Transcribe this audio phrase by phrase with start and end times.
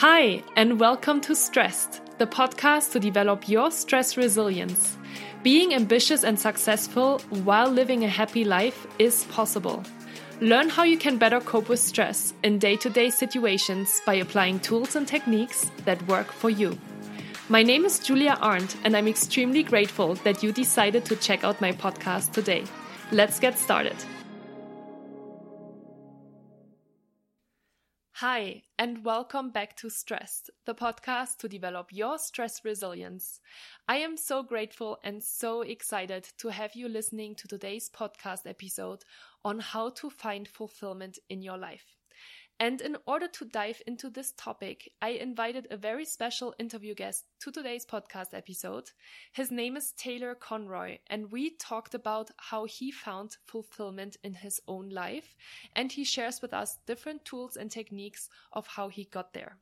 [0.00, 4.96] Hi, and welcome to Stressed, the podcast to develop your stress resilience.
[5.42, 9.82] Being ambitious and successful while living a happy life is possible.
[10.40, 14.60] Learn how you can better cope with stress in day to day situations by applying
[14.60, 16.78] tools and techniques that work for you.
[17.48, 21.60] My name is Julia Arndt, and I'm extremely grateful that you decided to check out
[21.60, 22.62] my podcast today.
[23.10, 23.96] Let's get started.
[28.20, 33.40] Hi, and welcome back to Stressed, the podcast to develop your stress resilience.
[33.86, 39.04] I am so grateful and so excited to have you listening to today's podcast episode
[39.44, 41.97] on how to find fulfillment in your life.
[42.60, 47.24] And in order to dive into this topic, I invited a very special interview guest
[47.38, 48.90] to today's podcast episode.
[49.30, 54.60] His name is Taylor Conroy, and we talked about how he found fulfillment in his
[54.66, 55.36] own life,
[55.76, 59.58] and he shares with us different tools and techniques of how he got there.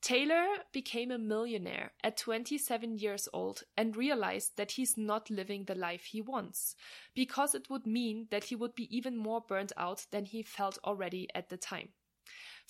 [0.00, 5.74] Taylor became a millionaire at 27 years old and realized that he's not living the
[5.74, 6.76] life he wants,
[7.12, 10.78] because it would mean that he would be even more burnt out than he felt
[10.84, 11.88] already at the time.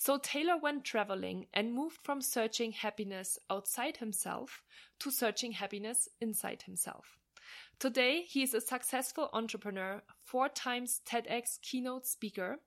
[0.03, 4.63] So Taylor went traveling and moved from searching happiness outside himself
[4.97, 7.19] to searching happiness inside himself.
[7.77, 12.57] Today, he is a successful entrepreneur, four times TEDx keynote speaker,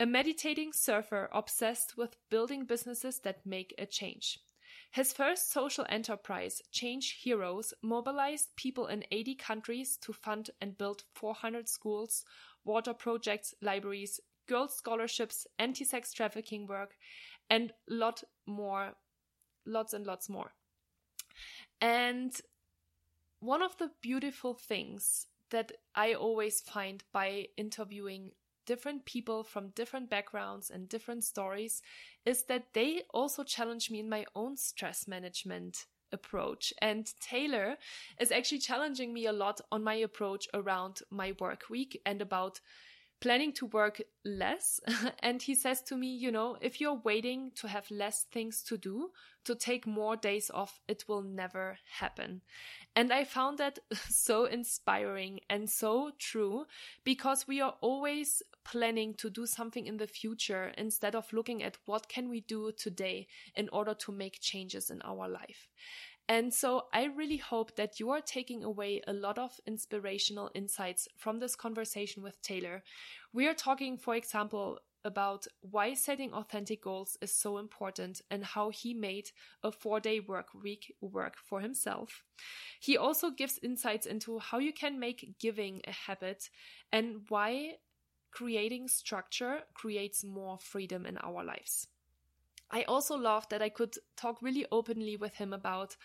[0.00, 4.40] a meditating surfer obsessed with building businesses that make a change.
[4.90, 11.04] His first social enterprise, Change Heroes, mobilized people in 80 countries to fund and build
[11.14, 12.24] 400 schools,
[12.64, 16.96] water projects, libraries, girls' scholarships, anti sex trafficking work,
[17.50, 18.94] and lot more,
[19.66, 20.52] lots and lots more.
[21.80, 22.32] And
[23.40, 28.30] one of the beautiful things that I always find by interviewing
[28.66, 31.82] different people from different backgrounds and different stories
[32.24, 36.72] is that they also challenge me in my own stress management approach.
[36.80, 37.76] And Taylor
[38.20, 42.60] is actually challenging me a lot on my approach around my work week and about
[43.22, 44.80] planning to work less.
[45.20, 48.76] and he says to me, you know, if you're waiting to have less things to
[48.76, 49.10] do,
[49.44, 52.42] to take more days off, it will never happen.
[52.96, 53.78] And I found that
[54.08, 56.64] so inspiring and so true
[57.04, 61.78] because we are always planning to do something in the future instead of looking at
[61.86, 65.68] what can we do today in order to make changes in our life.
[66.32, 71.06] And so I really hope that you are taking away a lot of inspirational insights
[71.18, 72.82] from this conversation with Taylor.
[73.34, 78.70] We are talking, for example, about why setting authentic goals is so important and how
[78.70, 79.28] he made
[79.62, 82.24] a four day work week work for himself.
[82.80, 86.48] He also gives insights into how you can make giving a habit
[86.90, 87.72] and why
[88.30, 91.88] creating structure creates more freedom in our lives.
[92.72, 95.96] I also love that I could talk really openly with him about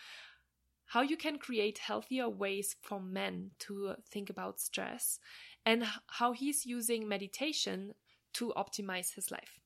[0.86, 5.18] how you can create healthier ways for men to think about stress
[5.66, 7.94] and how he's using meditation
[8.34, 9.58] to optimize his life.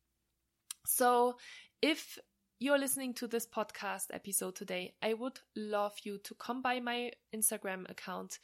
[0.84, 1.36] So,
[1.80, 2.18] if
[2.58, 7.12] you're listening to this podcast episode today, I would love you to come by my
[7.34, 8.38] Instagram account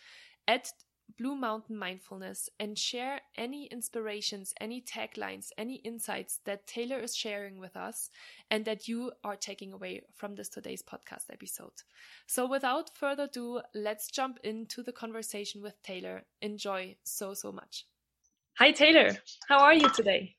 [0.47, 0.73] at
[1.17, 7.59] Blue Mountain Mindfulness and share any inspirations, any taglines, any insights that Taylor is sharing
[7.59, 8.11] with us
[8.51, 11.73] and that you are taking away from this today's podcast episode.
[12.27, 16.25] So, without further ado, let's jump into the conversation with Taylor.
[16.43, 17.87] Enjoy so, so much.
[18.59, 19.17] Hi, Taylor.
[19.49, 20.37] How are you today?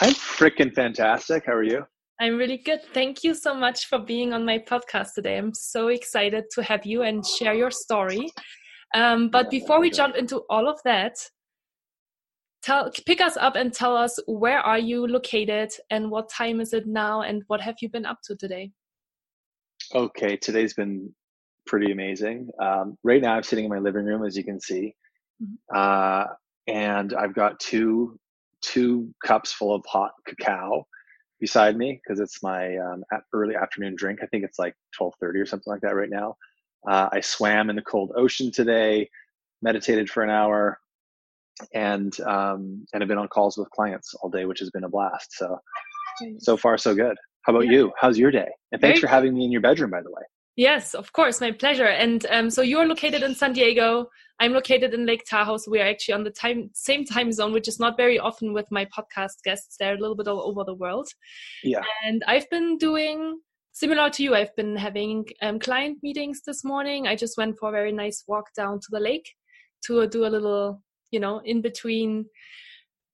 [0.00, 1.46] I'm freaking fantastic.
[1.46, 1.86] How are you?
[2.20, 2.80] I'm really good.
[2.92, 5.38] Thank you so much for being on my podcast today.
[5.38, 8.30] I'm so excited to have you and share your story.
[8.94, 11.16] Um, but before we jump into all of that,
[12.62, 16.72] tell pick us up and tell us where are you located and what time is
[16.72, 18.72] it now and what have you been up to today?
[19.94, 21.12] Okay, today's been
[21.66, 22.48] pretty amazing.
[22.60, 24.94] Um, right now, I'm sitting in my living room, as you can see,
[25.42, 25.76] mm-hmm.
[25.76, 26.26] uh,
[26.66, 28.18] and I've got two
[28.62, 30.84] two cups full of hot cacao
[31.40, 34.20] beside me because it's my um, early afternoon drink.
[34.22, 36.36] I think it's like 12:30 or something like that right now.
[36.88, 39.08] Uh, I swam in the cold ocean today,
[39.62, 40.80] meditated for an hour,
[41.74, 44.88] and um, and I've been on calls with clients all day, which has been a
[44.88, 45.32] blast.
[45.32, 45.58] So
[46.38, 47.16] so far so good.
[47.42, 47.72] How about yeah.
[47.72, 47.92] you?
[47.98, 48.48] How's your day?
[48.72, 50.22] And thanks Very- for having me in your bedroom, by the way.
[50.56, 51.86] Yes, of course, my pleasure.
[51.86, 54.10] And um, so you're located in San Diego.
[54.40, 57.52] I'm located in Lake Tahoe, so we are actually on the time same time zone,
[57.52, 59.76] which is not very often with my podcast guests.
[59.78, 61.08] They're a little bit all over the world.
[61.62, 61.82] Yeah.
[62.04, 63.40] And I've been doing
[63.72, 67.06] similar to you, I've been having um, client meetings this morning.
[67.06, 69.28] I just went for a very nice walk down to the lake
[69.86, 72.26] to do a little, you know, in between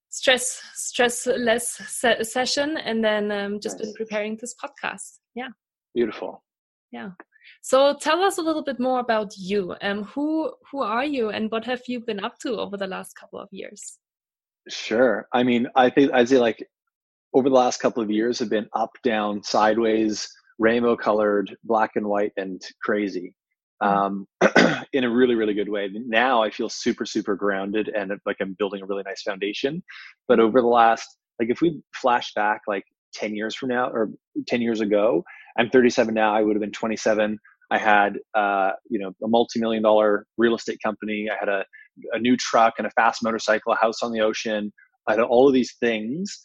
[0.09, 3.87] stress stress less se session and then um, just nice.
[3.87, 5.19] been preparing this podcast.
[5.35, 5.49] Yeah.
[5.95, 6.43] Beautiful.
[6.91, 7.11] Yeah.
[7.63, 9.75] So tell us a little bit more about you.
[9.83, 13.15] Um who who are you and what have you been up to over the last
[13.15, 13.99] couple of years?
[14.69, 15.29] Sure.
[15.33, 16.67] I mean i think i'd say like
[17.35, 22.07] over the last couple of years have been up down sideways rainbow colored black and
[22.07, 23.35] white and crazy
[23.83, 23.89] hmm.
[23.89, 24.27] um,
[24.93, 25.89] in a really really good way.
[25.93, 29.83] Now i feel super super grounded and like i'm building a really nice foundation.
[30.29, 31.07] But over the last
[31.41, 34.11] like if we flash back like 10 years from now or
[34.47, 35.25] 10 years ago
[35.59, 37.39] i'm 37 now i would have been 27
[37.71, 41.29] i had uh, you know a multi-million dollar real estate company.
[41.31, 41.65] I had a,
[42.13, 44.73] a new truck and a fast motorcycle a house on the ocean.
[45.07, 46.41] I had all of these things.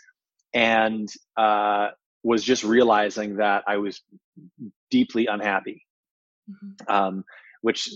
[0.53, 1.07] And
[1.37, 1.89] uh,
[2.23, 4.01] was just realizing that i was
[4.89, 5.85] deeply unhappy
[6.50, 6.94] mm-hmm.
[6.94, 7.23] um,
[7.62, 7.89] which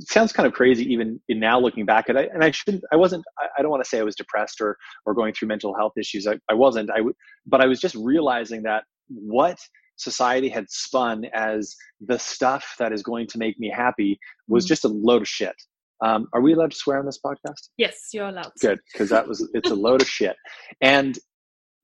[0.00, 2.30] sounds kind of crazy even in now looking back at it.
[2.32, 3.24] And I shouldn't, I wasn't,
[3.56, 6.26] I don't want to say I was depressed or, or going through mental health issues.
[6.26, 7.14] I, I wasn't, I would,
[7.46, 9.58] but I was just realizing that what
[9.96, 14.18] society had spun as the stuff that is going to make me happy
[14.48, 14.68] was mm-hmm.
[14.68, 15.54] just a load of shit.
[16.04, 17.68] Um, are we allowed to swear on this podcast?
[17.78, 18.52] Yes, you're allowed.
[18.60, 20.36] Good, because that was it's a load of shit.
[20.82, 21.18] And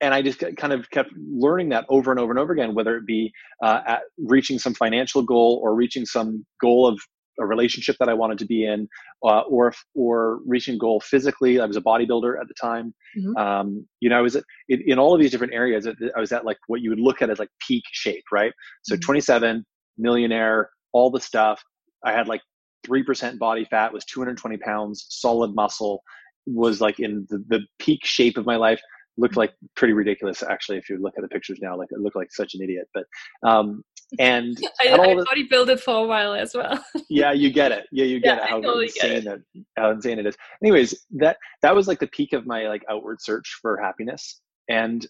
[0.03, 2.97] and I just kind of kept learning that over and over and over again, whether
[2.97, 3.31] it be
[3.63, 6.99] uh, reaching some financial goal or reaching some goal of
[7.39, 8.89] a relationship that I wanted to be in,
[9.23, 11.61] uh, or or reaching goal physically.
[11.61, 12.93] I was a bodybuilder at the time.
[13.17, 13.37] Mm-hmm.
[13.37, 15.87] Um, you know, I was at, in, in, all of these different areas.
[15.87, 18.51] I was at like what you would look at as like peak shape, right?
[18.83, 19.05] So mm-hmm.
[19.05, 19.65] 27,
[19.97, 21.63] millionaire, all the stuff.
[22.05, 22.41] I had like
[22.85, 26.03] three percent body fat, was 220 pounds, solid muscle,
[26.45, 28.81] was like in the, the peak shape of my life
[29.17, 32.15] looked like pretty ridiculous actually if you look at the pictures now like it looked
[32.15, 33.05] like such an idiot but
[33.47, 33.83] um
[34.19, 37.85] and I, I the, bodybuilded it for a while as well yeah you get it
[37.91, 39.25] yeah you get yeah, it how totally insane it.
[39.25, 39.39] that
[39.77, 43.21] how insane it is anyways that that was like the peak of my like outward
[43.21, 45.07] search for happiness and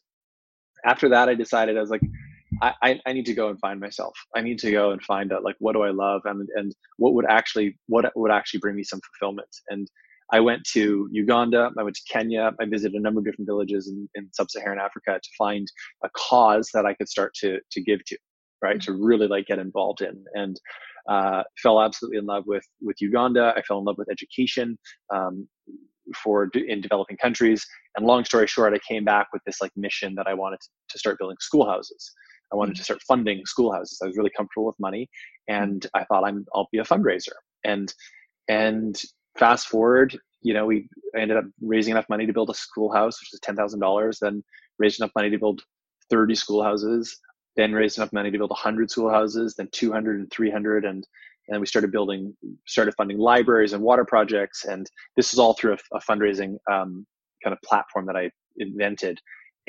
[0.85, 2.01] after that i decided i was like
[2.61, 4.13] I, I need to go and find myself.
[4.35, 7.13] I need to go and find out like what do I love and and what
[7.13, 9.49] would actually what would actually bring me some fulfillment.
[9.69, 9.87] And
[10.33, 13.87] I went to Uganda, I went to Kenya, I visited a number of different villages
[13.87, 15.67] in, in sub-Saharan Africa to find
[16.03, 18.17] a cause that I could start to to give to,
[18.63, 18.77] right?
[18.77, 18.97] Mm-hmm.
[18.97, 20.59] To really like get involved in, and
[21.07, 23.53] uh, fell absolutely in love with with Uganda.
[23.55, 24.77] I fell in love with education
[25.13, 25.47] um,
[26.23, 27.63] for in developing countries.
[27.95, 30.97] And long story short, I came back with this like mission that I wanted to
[30.97, 32.11] start building schoolhouses.
[32.51, 32.79] I wanted mm-hmm.
[32.79, 33.99] to start funding schoolhouses.
[34.03, 35.07] I was really comfortable with money,
[35.47, 37.37] and I thought I'm I'll be a fundraiser.
[37.63, 37.93] And
[38.47, 38.99] and
[39.37, 40.87] fast forward, you know, we
[41.17, 44.19] ended up raising enough money to build a schoolhouse, which is ten thousand dollars.
[44.21, 44.43] Then
[44.79, 45.61] raised enough money to build
[46.09, 47.17] thirty schoolhouses.
[47.55, 49.55] Then raised enough money to build hundred schoolhouses.
[49.55, 51.05] Then 200 and 300, and
[51.49, 52.35] and we started building,
[52.67, 54.65] started funding libraries and water projects.
[54.65, 57.05] And this is all through a, a fundraising um,
[57.43, 59.19] kind of platform that I invented.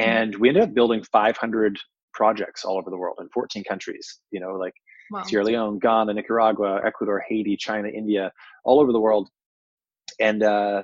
[0.01, 0.11] Mm-hmm.
[0.11, 1.79] And we ended up building 500
[2.13, 4.21] projects all over the world in 14 countries.
[4.31, 4.75] You know, like
[5.11, 5.23] wow.
[5.25, 8.31] Sierra Leone, Ghana, Nicaragua, Ecuador, Haiti, China, India,
[8.65, 9.29] all over the world
[10.21, 10.83] and uh,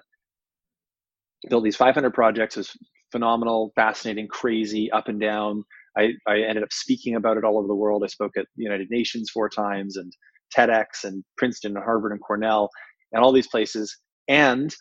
[1.48, 2.56] built these 500 projects.
[2.56, 2.76] It was
[3.12, 5.64] phenomenal, fascinating, crazy, up and down.
[5.96, 8.04] I, I ended up speaking about it all over the world.
[8.04, 10.12] I spoke at the United Nations four times and
[10.56, 12.70] TEDx and Princeton and Harvard and Cornell
[13.12, 13.96] and all these places,
[14.28, 14.74] and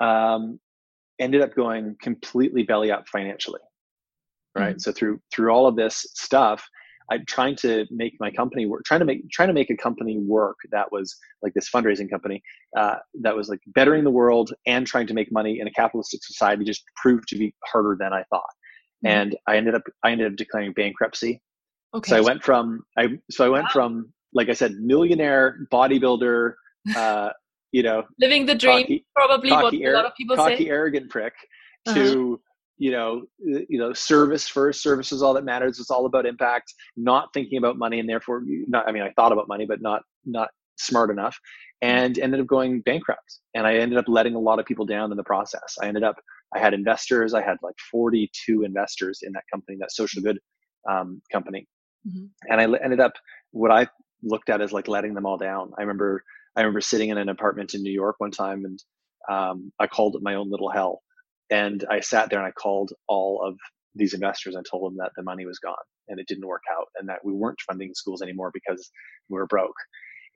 [0.00, 0.58] um,
[1.18, 3.60] ended up going completely belly up financially.
[4.54, 4.70] Right.
[4.70, 4.78] Mm-hmm.
[4.78, 6.66] So through through all of this stuff,
[7.10, 10.18] I'm trying to make my company work, trying to make trying to make a company
[10.18, 12.42] work that was like this fundraising company
[12.76, 16.20] uh, that was like bettering the world and trying to make money in a capitalistic
[16.24, 18.42] society just proved to be harder than I thought.
[19.04, 19.06] Mm-hmm.
[19.06, 21.40] And I ended up I ended up declaring bankruptcy.
[21.94, 22.10] Okay.
[22.10, 23.70] So I went from I so I went wow.
[23.72, 26.54] from like I said millionaire bodybuilder,
[26.96, 27.30] uh,
[27.72, 30.70] you know, living the dream, cocky, probably cocky, what a lot of people cocky, say.
[30.70, 31.34] arrogant prick
[31.86, 32.42] to uh-huh
[32.78, 36.74] you know you know service first service is all that matters it's all about impact
[36.96, 40.02] not thinking about money and therefore not i mean i thought about money but not
[40.24, 41.38] not smart enough
[41.82, 45.10] and ended up going bankrupt and i ended up letting a lot of people down
[45.10, 45.76] in the process.
[45.82, 46.16] I ended up
[46.54, 50.38] i had investors i had like 42 investors in that company that social good
[50.88, 51.66] um, company
[52.06, 52.26] mm-hmm.
[52.50, 53.12] and i ended up
[53.52, 53.86] what i
[54.22, 55.72] looked at as like letting them all down.
[55.78, 56.22] I remember
[56.56, 58.78] i remember sitting in an apartment in new york one time and
[59.30, 61.02] um, i called it my own little hell
[61.50, 63.56] and I sat there and I called all of
[63.94, 65.74] these investors and told them that the money was gone
[66.08, 68.90] and it didn't work out and that we weren't funding schools anymore because
[69.28, 69.74] we were broke.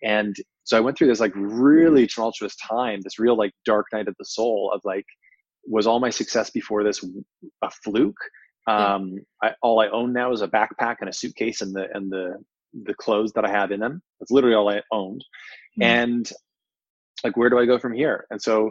[0.03, 4.09] And so I went through this like really tumultuous time, this real like dark night
[4.09, 5.05] of the soul of like,
[5.67, 7.05] was all my success before this
[7.63, 8.17] a fluke?
[8.67, 12.11] Um, I, all I own now is a backpack and a suitcase and the and
[12.11, 12.37] the
[12.85, 14.01] the clothes that I have in them.
[14.19, 15.25] That's literally all I owned.
[15.79, 15.83] Mm-hmm.
[15.83, 16.33] And
[17.25, 18.27] like, where do I go from here?
[18.31, 18.71] And so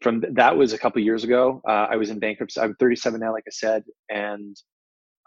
[0.00, 1.60] from that was a couple years ago.
[1.66, 2.60] Uh, I was in bankruptcy.
[2.60, 4.56] I'm 37 now, like I said, and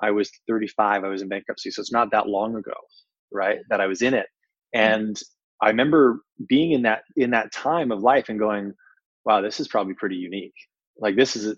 [0.01, 1.03] I was 35.
[1.03, 2.73] I was in bankruptcy, so it's not that long ago,
[3.31, 3.59] right?
[3.69, 4.27] That I was in it,
[4.73, 5.19] and
[5.61, 8.73] I remember being in that in that time of life and going,
[9.25, 10.55] "Wow, this is probably pretty unique.
[10.97, 11.57] Like this is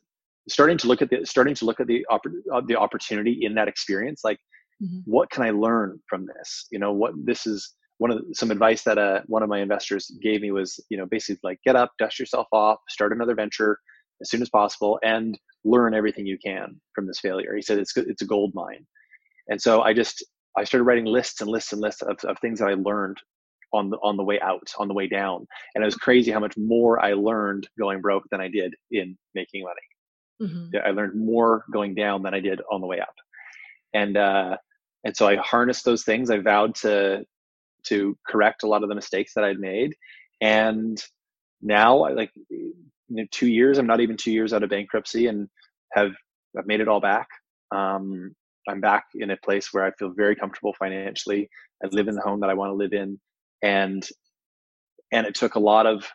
[0.50, 3.68] starting to look at the starting to look at the uh, the opportunity in that
[3.68, 4.22] experience.
[4.24, 4.40] Like,
[4.84, 5.00] mm-hmm.
[5.06, 6.68] what can I learn from this?
[6.72, 9.60] You know, what this is." One of the, some advice that uh, one of my
[9.60, 13.34] investors gave me was, you know, basically like get up, dust yourself off, start another
[13.34, 13.80] venture
[14.22, 17.56] as soon as possible, and learn everything you can from this failure.
[17.56, 18.86] He said it's it's a gold mine,
[19.50, 20.18] and so I just
[20.58, 23.18] I started writing lists and lists and lists of, of things that I learned
[23.74, 26.42] on the on the way out, on the way down, and it was crazy how
[26.42, 30.52] much more I learned going broke than I did in making money.
[30.52, 30.78] Mm-hmm.
[30.86, 33.16] I learned more going down than I did on the way up,
[33.94, 34.58] and uh,
[35.06, 36.30] and so I harnessed those things.
[36.30, 37.26] I vowed to
[37.88, 39.94] to correct a lot of the mistakes that I'd made,
[40.42, 41.02] and
[41.62, 42.32] now like
[43.10, 43.78] know, two years.
[43.78, 45.48] I'm not even two years out of bankruptcy, and
[45.94, 46.12] have
[46.58, 47.28] I've made it all back.
[47.74, 48.36] Um,
[48.68, 51.50] I'm back in a place where I feel very comfortable financially.
[51.84, 53.20] I live in the home that I want to live in,
[53.62, 54.08] and
[55.12, 56.08] and it took a lot of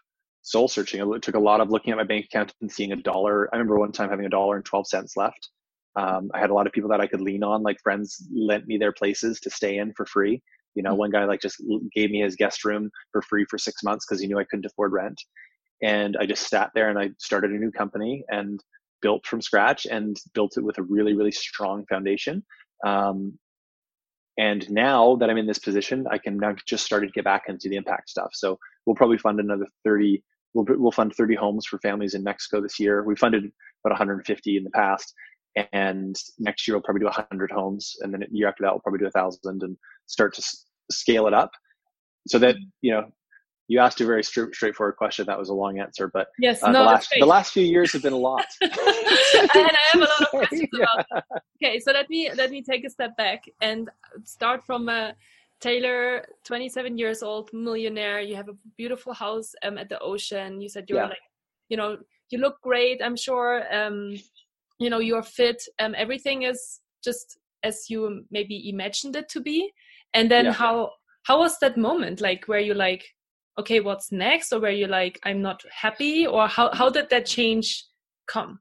[0.43, 1.01] soul searching.
[1.01, 3.49] It took a lot of looking at my bank account and seeing a dollar.
[3.53, 5.51] I remember one time having a dollar and twelve cents left.
[5.97, 8.67] Um, I had a lot of people that I could lean on, like friends lent
[8.67, 10.41] me their places to stay in for free.
[10.75, 10.99] You know, mm-hmm.
[10.99, 11.63] one guy like just
[11.95, 14.67] gave me his guest room for free for six months because he knew I couldn't
[14.67, 15.21] afford rent
[15.83, 18.61] and I just sat there and I started a new company and
[19.01, 22.45] built from scratch and built it with a really really strong foundation.
[22.85, 23.39] Um,
[24.39, 27.45] and now that I'm in this position, I can now just start to get back
[27.49, 28.31] into the impact stuff.
[28.35, 28.57] So
[28.87, 30.23] we'll probably fund another 30.
[30.55, 33.03] We'll, we'll fund 30 homes for families in Mexico this year.
[33.03, 33.51] We funded
[33.85, 35.13] about 150 in the past,
[35.73, 38.81] and next year we'll probably do 100 homes, and then the year after that we'll
[38.81, 39.77] probably do a thousand and
[40.09, 41.53] start to s- scale it up
[42.27, 43.05] so that you know
[43.69, 45.27] you asked a very straight, straightforward question.
[45.27, 47.93] That was a long answer, but yes, uh, no, the, last, the last few years
[47.93, 48.47] have been a lot.
[48.63, 50.87] and I have a lot of questions yeah.
[51.11, 51.23] about.
[51.63, 53.91] Okay, so let me let me take a step back and
[54.25, 55.15] start from a
[55.61, 58.21] Taylor, 27 years old, millionaire.
[58.21, 60.61] You have a beautiful house um, at the ocean.
[60.61, 61.09] You said you're yeah.
[61.09, 61.19] like,
[61.69, 61.99] you know,
[62.31, 63.03] you look great.
[63.03, 63.65] I'm sure.
[63.75, 64.15] Um,
[64.79, 65.63] you know, you're fit.
[65.79, 69.73] Um, everything is just as you maybe imagined it to be.
[70.15, 70.53] And then yeah.
[70.53, 70.91] how
[71.25, 72.21] how was that moment?
[72.21, 73.05] Like where you like
[73.59, 74.53] okay what's next?
[74.53, 76.27] Or were you like i'm not happy?
[76.27, 77.85] Or how, how did that change
[78.27, 78.61] come?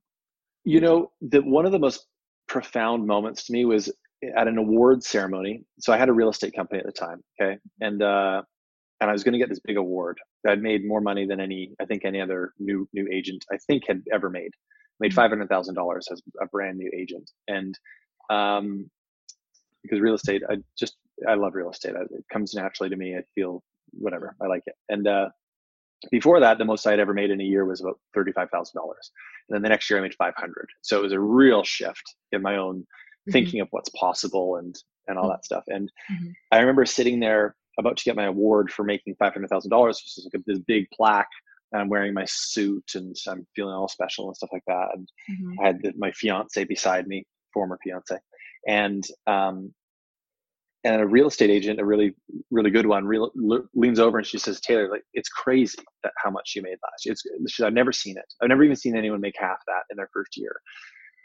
[0.64, 2.08] You know the one of the most
[2.48, 3.92] profound moments to me was
[4.36, 5.64] at an award ceremony.
[5.80, 7.58] So i had a real estate company at the time okay?
[7.82, 8.42] And uh
[9.00, 10.18] and i was going to get this big award.
[10.44, 13.58] That had made more money than any i think any other new new agent i
[13.68, 14.52] think had ever made.
[15.00, 15.42] Made mm-hmm.
[15.44, 17.30] $500000 as a brand new agent.
[17.48, 17.78] And
[18.30, 18.90] um
[19.84, 23.22] because real estate i just i love real estate it comes naturally to me i
[23.36, 24.36] feel whatever.
[24.42, 24.76] I like it.
[24.90, 25.30] And uh,
[26.12, 29.12] before that, the most I'd ever made in a year was about thirty-five thousand dollars,
[29.50, 30.68] and then the next year I made five hundred.
[30.82, 33.32] So it was a real shift in my own mm-hmm.
[33.32, 34.76] thinking of what's possible and
[35.08, 35.34] and all mm-hmm.
[35.34, 35.64] that stuff.
[35.68, 36.30] And mm-hmm.
[36.52, 39.98] I remember sitting there about to get my award for making five hundred thousand dollars,
[39.98, 41.28] which is like a, this big plaque.
[41.74, 44.88] And I'm wearing my suit and I'm feeling all special and stuff like that.
[44.94, 45.60] And mm-hmm.
[45.60, 48.18] I had the, my fiance beside me, former fiance,
[48.70, 49.74] and um,
[50.88, 52.16] and a real estate agent, a really
[52.50, 53.32] really good one, real,
[53.74, 57.06] leans over and she says, "Taylor, like it's crazy that how much you made last
[57.06, 57.12] year.
[57.14, 58.26] It's, she said, I've never seen it.
[58.42, 60.56] I've never even seen anyone make half that in their first year."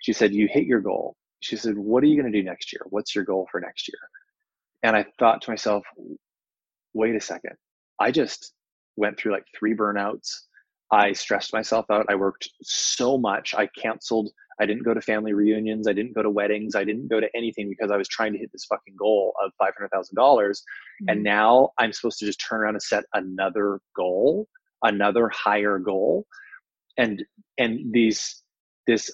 [0.03, 2.73] She said, "You hit your goal." She said, "What are you going to do next
[2.73, 2.83] year?
[2.91, 3.99] What's your goal for next year?"
[4.83, 5.85] And I thought to myself,
[6.93, 7.57] "Wait a second.
[8.01, 8.55] I just
[8.97, 10.41] went through like three burnouts.
[10.91, 12.07] I stressed myself out.
[12.09, 13.55] I worked so much.
[13.55, 14.31] I canceled
[14.63, 15.89] I didn't go to family reunions.
[15.89, 16.77] I didn't go to weddings.
[16.77, 19.51] I didn't go to anything because I was trying to hit this fucking goal of
[19.59, 20.63] five hundred thousand dollars.
[21.03, 21.09] Mm-hmm.
[21.09, 24.47] And now I'm supposed to just turn around and set another goal,
[24.85, 26.27] another higher goal,
[26.97, 27.25] and
[27.59, 28.43] and these
[28.87, 29.11] this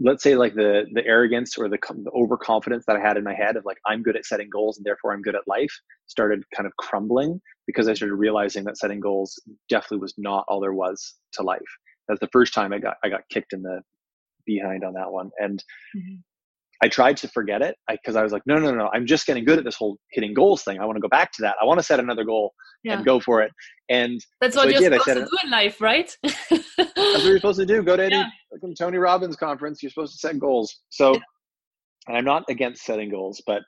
[0.00, 3.34] let's say like the the arrogance or the, the overconfidence that I had in my
[3.34, 5.72] head of like I'm good at setting goals and therefore I'm good at life
[6.06, 10.60] started kind of crumbling because I started realizing that setting goals definitely was not all
[10.60, 11.60] there was to life.
[12.08, 13.82] That's the first time I got I got kicked in the
[14.48, 15.30] behind on that one.
[15.38, 15.62] And
[15.96, 16.16] mm-hmm.
[16.82, 19.26] I tried to forget it because I, I, was like, no, no, no, I'm just
[19.26, 20.78] getting good at this whole hitting goals thing.
[20.78, 21.56] I want to go back to that.
[21.60, 22.52] I want to set another goal
[22.84, 22.94] yeah.
[22.94, 23.50] and go for it.
[23.88, 25.00] And that's what so you're did.
[25.00, 26.16] supposed to do in life, right?
[26.22, 27.82] that's what you're supposed to do.
[27.82, 28.26] Go to any yeah.
[28.52, 29.82] like, Tony Robbins conference.
[29.82, 30.80] You're supposed to set goals.
[30.90, 31.20] So, yeah.
[32.06, 33.62] and I'm not against setting goals, but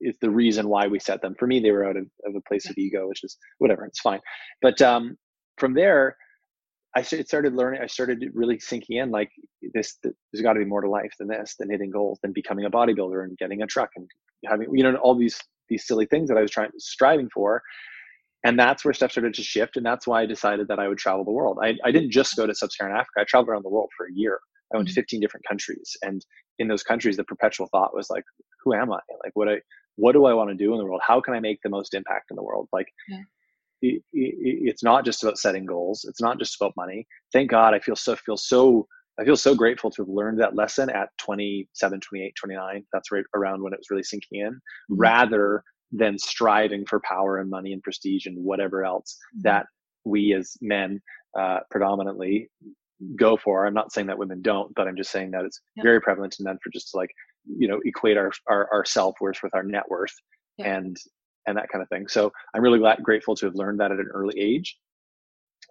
[0.00, 1.36] it's the reason why we set them.
[1.38, 3.84] For me, they were out of, of a place of ego, which is whatever.
[3.84, 4.20] It's fine.
[4.60, 5.16] But um,
[5.58, 6.16] from there,
[6.96, 7.82] I started learning.
[7.82, 9.30] I started really sinking in like
[9.74, 9.98] this.
[10.02, 12.70] There's got to be more to life than this, than hitting goals, than becoming a
[12.70, 14.08] bodybuilder and getting a truck and
[14.46, 15.38] having you know all these
[15.68, 17.62] these silly things that I was trying striving for.
[18.44, 20.98] and that's where stuff started to shift and that's why i decided that i would
[20.98, 23.70] travel the world i, I didn't just go to sub-saharan africa i traveled around the
[23.70, 24.38] world for a year
[24.72, 25.00] i went to mm-hmm.
[25.00, 26.24] 15 different countries and
[26.58, 28.24] in those countries the perpetual thought was like
[28.62, 29.56] who am i like what i
[29.96, 31.94] what do i want to do in the world how can i make the most
[31.94, 33.22] impact in the world like yeah.
[33.82, 34.34] It, it,
[34.68, 37.96] it's not just about setting goals it's not just about money thank god i feel
[37.96, 38.86] so feel so
[39.18, 42.84] I feel so grateful to have learned that lesson at 27, 28, 29.
[42.92, 44.96] That's right around when it was really sinking in, mm-hmm.
[44.96, 49.48] rather than striving for power and money and prestige and whatever else mm-hmm.
[49.48, 49.66] that
[50.04, 51.00] we as men
[51.38, 52.50] uh, predominantly
[53.18, 53.66] go for.
[53.66, 55.82] I'm not saying that women don't, but I'm just saying that it's yeah.
[55.82, 57.10] very prevalent in men for just to like,
[57.46, 60.14] you know, equate our, our, our self worth with our net worth
[60.58, 60.76] yeah.
[60.76, 60.96] and,
[61.46, 62.08] and that kind of thing.
[62.08, 64.76] So I'm really glad, grateful to have learned that at an early age.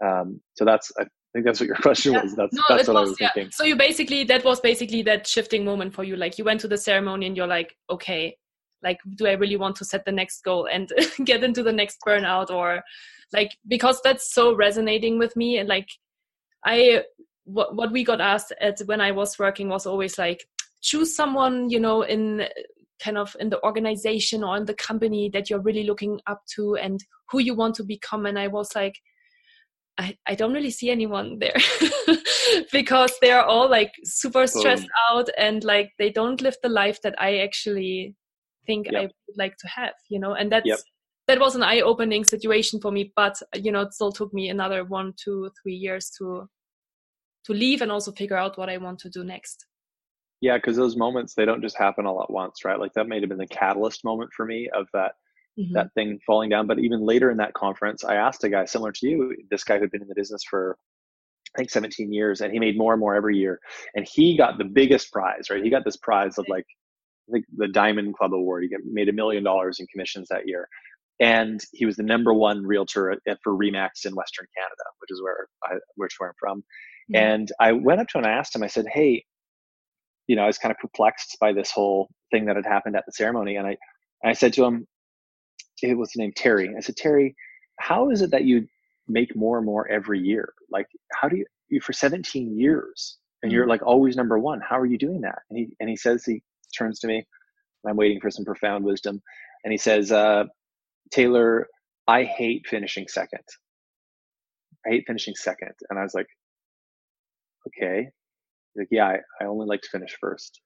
[0.04, 2.24] Um, so that's, I think that's what your question yeah.
[2.24, 2.36] was.
[2.36, 3.52] That's, no, that's what was, I was thinking.
[3.52, 6.16] So you basically, that was basically that shifting moment for you.
[6.16, 8.38] Like you went to the ceremony and you're like, okay,
[8.86, 10.94] like do i really want to set the next goal and
[11.26, 12.82] get into the next burnout or
[13.34, 15.90] like because that's so resonating with me and like
[16.64, 17.04] i
[17.44, 20.46] what, what we got asked at when i was working was always like
[20.82, 22.48] choose someone you know in
[23.04, 26.76] kind of in the organization or in the company that you're really looking up to
[26.76, 28.96] and who you want to become and i was like
[29.98, 31.56] I, I don't really see anyone there
[32.72, 37.16] because they're all like super stressed out and like they don't live the life that
[37.18, 38.16] I actually
[38.66, 38.96] think yep.
[38.96, 40.80] I would like to have, you know, and that's yep.
[41.28, 43.14] that was an eye-opening situation for me.
[43.16, 46.50] But you know, it still took me another one, two, three years to
[47.46, 49.66] to leave and also figure out what I want to do next.
[50.42, 52.80] Yeah, because those moments they don't just happen all at once, right?
[52.80, 55.14] Like that may have been the catalyst moment for me of that
[55.60, 55.74] mm-hmm.
[55.74, 56.68] that thing falling down.
[56.68, 59.80] But even later in that conference, I asked a guy similar to you, this guy
[59.80, 60.78] who'd been in the business for
[61.56, 63.60] I think 17 years, and he made more and more every year.
[63.96, 65.64] And he got the biggest prize, right?
[65.64, 66.66] He got this prize of like
[67.30, 68.64] I think the Diamond Club Award.
[68.64, 70.68] He made a million dollars in commissions that year,
[71.20, 75.22] and he was the number one realtor at, for Remax in Western Canada, which is
[75.22, 76.60] where I, which where I'm from.
[76.60, 77.16] Mm-hmm.
[77.16, 78.64] And I went up to him and I asked him.
[78.64, 79.24] I said, "Hey,
[80.28, 83.06] you know, I was kind of perplexed by this whole thing that had happened at
[83.06, 83.78] the ceremony, and I,
[84.24, 84.88] and I said to him,
[85.82, 86.74] it was named Terry.
[86.76, 87.36] I said, Terry,
[87.80, 88.68] how is it that you
[89.08, 90.54] make more and more every year?
[90.72, 93.72] Like, how do you, you for 17 years and you're mm-hmm.
[93.72, 94.62] like always number one?
[94.68, 95.40] How are you doing that?
[95.50, 96.42] And he and he says he
[96.78, 97.26] turns to me.
[97.88, 99.22] I'm waiting for some profound wisdom.
[99.64, 100.46] And he says, uh,
[101.12, 101.68] Taylor,
[102.08, 103.44] I hate finishing second.
[104.86, 105.74] I hate finishing second.
[105.90, 106.28] And I was like,
[107.68, 108.10] okay.
[108.76, 110.62] Like, yeah, I, I only like to finish first.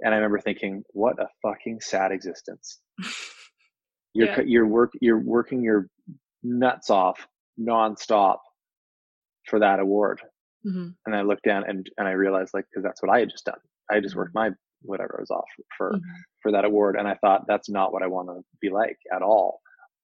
[0.00, 2.78] And I remember thinking, what a fucking sad existence.
[4.12, 4.40] You're, yeah.
[4.44, 5.86] you're work, you're working your
[6.42, 7.28] nuts off
[7.60, 8.38] nonstop
[9.46, 10.20] for that award.
[10.66, 10.88] Mm-hmm.
[11.06, 13.44] And I looked down and, and I realized like, cause that's what I had just
[13.44, 13.60] done.
[13.88, 14.50] I just worked mm-hmm.
[14.50, 16.10] my whatever I was off for mm-hmm.
[16.42, 19.22] for that award, and I thought that's not what I want to be like at
[19.22, 19.59] all.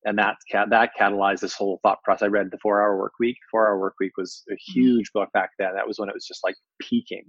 [0.07, 2.27] And that that catalyzed this whole thought process.
[2.27, 3.37] I read the Four Hour Work Week.
[3.51, 4.73] Four Hour Work Week was a mm-hmm.
[4.73, 5.75] huge book back then.
[5.75, 7.25] That was when it was just like peaking.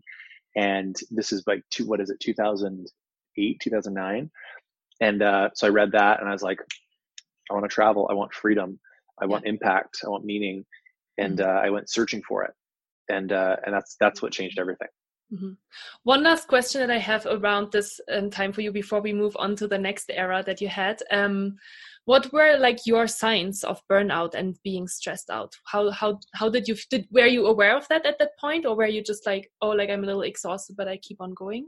[0.56, 4.32] And this is like two, what is it, 2008, 2009.
[5.02, 6.60] And uh, so I read that, and I was like,
[7.50, 8.08] I want to travel.
[8.12, 8.80] I want freedom.
[9.20, 9.54] I want yeah.
[9.54, 9.98] impact.
[10.06, 10.64] I want meaning.
[11.18, 11.50] And mm-hmm.
[11.50, 12.52] uh, I went searching for it.
[13.10, 14.90] And uh, and that's that's what changed everything.
[15.34, 15.54] Mm-hmm.
[16.04, 19.36] One last question that I have around this um, time for you before we move
[19.38, 21.02] on to the next era that you had.
[21.12, 21.58] Um,
[22.08, 25.54] what were like your signs of burnout and being stressed out?
[25.66, 28.76] How how how did you did were you aware of that at that point, or
[28.76, 31.68] were you just like, oh, like I'm a little exhausted, but I keep on going?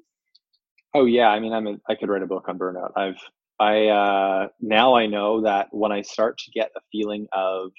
[0.95, 2.91] Oh yeah, I mean, I'm a, I could write a book on burnout.
[2.95, 3.19] I've
[3.59, 7.71] I uh, now I know that when I start to get a feeling of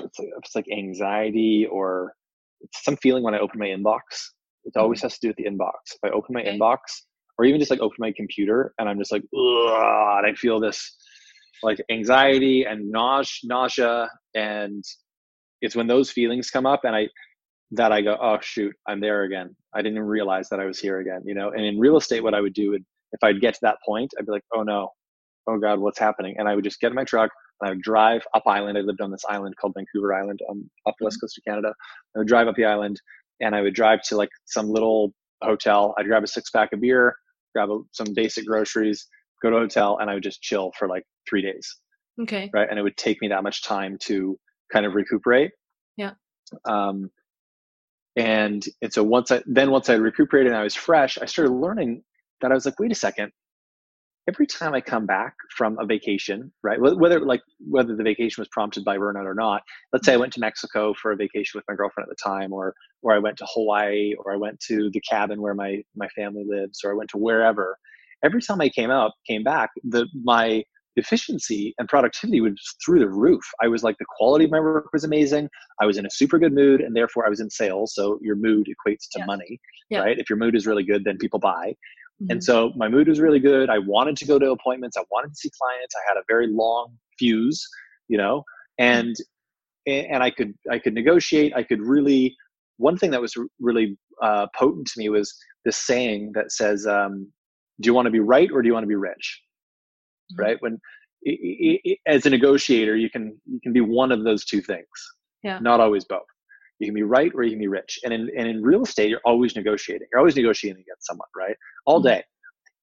[0.00, 2.14] it's like, it's like anxiety or
[2.60, 4.00] it's some feeling when I open my inbox
[4.64, 5.06] it always mm-hmm.
[5.06, 5.94] has to do with the inbox.
[5.94, 6.56] If I open my okay.
[6.56, 6.78] inbox
[7.38, 10.96] or even just like open my computer and I'm just like, and I feel this
[11.62, 14.84] like anxiety and nausea, and
[15.60, 17.08] it's when those feelings come up and I
[17.72, 19.56] that I go, oh shoot, I'm there again.
[19.74, 21.50] I didn't even realize that I was here again, you know.
[21.50, 24.12] And in real estate, what I would do, would, if I'd get to that point,
[24.18, 24.90] I'd be like, oh no,
[25.46, 26.34] oh god, what's happening?
[26.38, 28.76] And I would just get in my truck and I would drive up island.
[28.76, 31.24] I lived on this island called Vancouver Island, um, up the west mm-hmm.
[31.24, 31.72] coast of Canada.
[32.14, 33.00] I would drive up the island
[33.40, 35.12] and I would drive to like some little
[35.42, 35.94] hotel.
[35.98, 37.16] I'd grab a six pack of beer,
[37.54, 39.06] grab a, some basic groceries,
[39.42, 41.76] go to a hotel, and I would just chill for like three days.
[42.20, 42.50] Okay.
[42.52, 42.68] Right.
[42.68, 44.38] And it would take me that much time to
[44.72, 45.52] kind of recuperate.
[45.96, 46.12] Yeah.
[46.64, 47.10] Um,
[48.16, 51.52] and and so once I then once I recuperated and I was fresh, I started
[51.52, 52.02] learning
[52.40, 53.32] that I was like, wait a second,
[54.28, 56.78] every time I come back from a vacation, right?
[56.80, 59.62] Whether like whether the vacation was prompted by burnout or not.
[59.92, 62.52] Let's say I went to Mexico for a vacation with my girlfriend at the time,
[62.52, 66.08] or or I went to Hawaii, or I went to the cabin where my my
[66.08, 67.78] family lives, or I went to wherever.
[68.24, 70.64] Every time I came out, came back, the my
[70.96, 72.54] efficiency and productivity was
[72.84, 73.42] through the roof.
[73.62, 75.48] I was like the quality of my work was amazing.
[75.80, 77.94] I was in a super good mood, and therefore I was in sales.
[77.94, 79.58] So your mood equates to money,
[79.90, 80.00] yeah.
[80.00, 80.18] right?
[80.18, 81.74] If your mood is really good, then people buy.
[82.22, 82.30] Mm-hmm.
[82.30, 83.70] And so my mood was really good.
[83.70, 84.96] I wanted to go to appointments.
[84.96, 85.94] I wanted to see clients.
[85.96, 87.66] I had a very long fuse,
[88.08, 88.44] you know,
[88.78, 89.16] and
[89.88, 90.12] mm-hmm.
[90.12, 91.52] and I could I could negotiate.
[91.54, 92.36] I could really.
[92.78, 95.32] One thing that was really uh, potent to me was
[95.64, 97.30] this saying that says, um,
[97.80, 99.42] "Do you want to be right or do you want to be rich?"
[100.32, 100.42] Mm-hmm.
[100.42, 100.56] Right?
[100.60, 100.78] When
[101.22, 104.86] it, it, as a negotiator, you can you can be one of those two things.
[105.42, 105.58] Yeah.
[105.58, 106.26] Not always both.
[106.78, 107.98] You can be right or you can be rich.
[108.04, 110.08] And in and in real estate, you're always negotiating.
[110.12, 111.56] You're always negotiating against someone, right?
[111.86, 112.08] All mm-hmm.
[112.08, 112.24] day.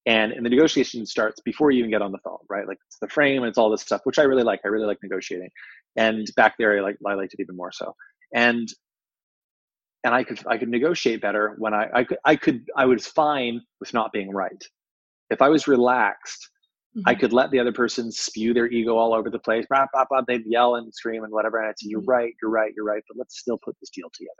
[0.06, 2.66] And, and the negotiation starts before you even get on the phone, right?
[2.66, 4.60] Like it's the frame and it's all this stuff, which I really like.
[4.64, 5.50] I really like negotiating.
[5.96, 7.94] And back there, I like I liked it even more so.
[8.34, 8.68] And
[10.04, 13.06] and I could I could negotiate better when I I could I could I was
[13.06, 14.64] fine with not being right.
[15.30, 16.50] If I was relaxed,
[16.96, 17.08] mm-hmm.
[17.08, 19.66] I could let the other person spew their ego all over the place.
[19.68, 20.22] Blah, blah, blah.
[20.26, 21.58] They'd yell and scream and whatever.
[21.58, 22.10] And I'd say, "You're mm-hmm.
[22.10, 24.32] right, you're right, you're right." But let's still put this deal together.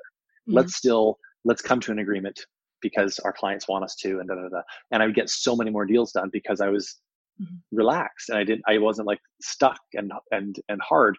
[0.49, 0.57] Mm-hmm.
[0.57, 2.41] Let's still let's come to an agreement
[2.81, 4.63] because our clients want us to and da, da, da.
[4.91, 6.97] and i would get so many more deals done because i was
[7.41, 7.55] mm-hmm.
[7.77, 11.17] relaxed and i didn't i wasn't like stuck and and and hard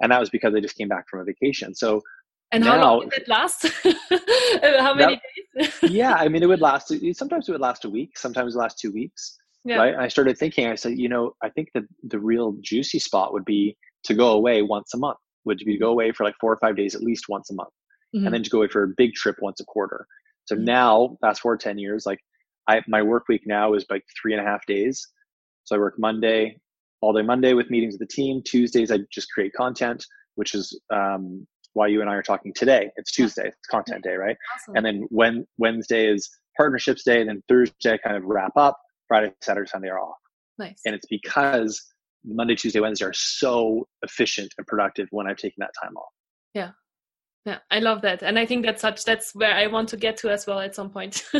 [0.00, 2.00] and that was because i just came back from a vacation so
[2.52, 3.66] and now, how long did it last
[4.80, 5.20] how many
[5.54, 8.54] that, days yeah i mean it would last sometimes it would last a week sometimes
[8.54, 9.76] it last two weeks yeah.
[9.76, 12.98] right and i started thinking i said you know i think that the real juicy
[12.98, 16.24] spot would be to go away once a month would be to go away for
[16.24, 17.72] like four or five days at least once a month
[18.14, 18.24] mm-hmm.
[18.24, 20.06] and then to go away for a big trip once a quarter
[20.46, 20.64] so mm-hmm.
[20.64, 22.20] now, fast forward 10 years, like
[22.68, 25.06] I, my work week now is like three and a half days.
[25.64, 26.58] So I work Monday,
[27.00, 28.42] all day Monday with meetings with the team.
[28.44, 30.04] Tuesdays, I just create content,
[30.34, 32.90] which is um, why you and I are talking today.
[32.96, 34.36] It's Tuesday, it's content day, right?
[34.54, 34.76] Awesome.
[34.76, 38.80] And then when Wednesday is partnerships day, and then Thursday I kind of wrap up.
[39.06, 40.16] Friday, Saturday, Sunday are off.
[40.58, 40.80] Nice.
[40.86, 41.82] And it's because
[42.24, 46.12] Monday, Tuesday, Wednesday are so efficient and productive when I've taken that time off.
[46.54, 46.70] Yeah
[47.44, 48.22] yeah i love that.
[48.22, 50.74] And i think that's such that's where i want to get to as well at
[50.74, 51.24] some point.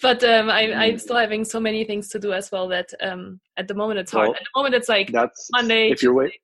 [0.00, 1.00] But um, I, i'm mm.
[1.00, 4.12] still having so many things to do as well that um, at the moment it's
[4.12, 4.28] hard.
[4.28, 6.38] Well, at the moment it's like that's monday if you're waiting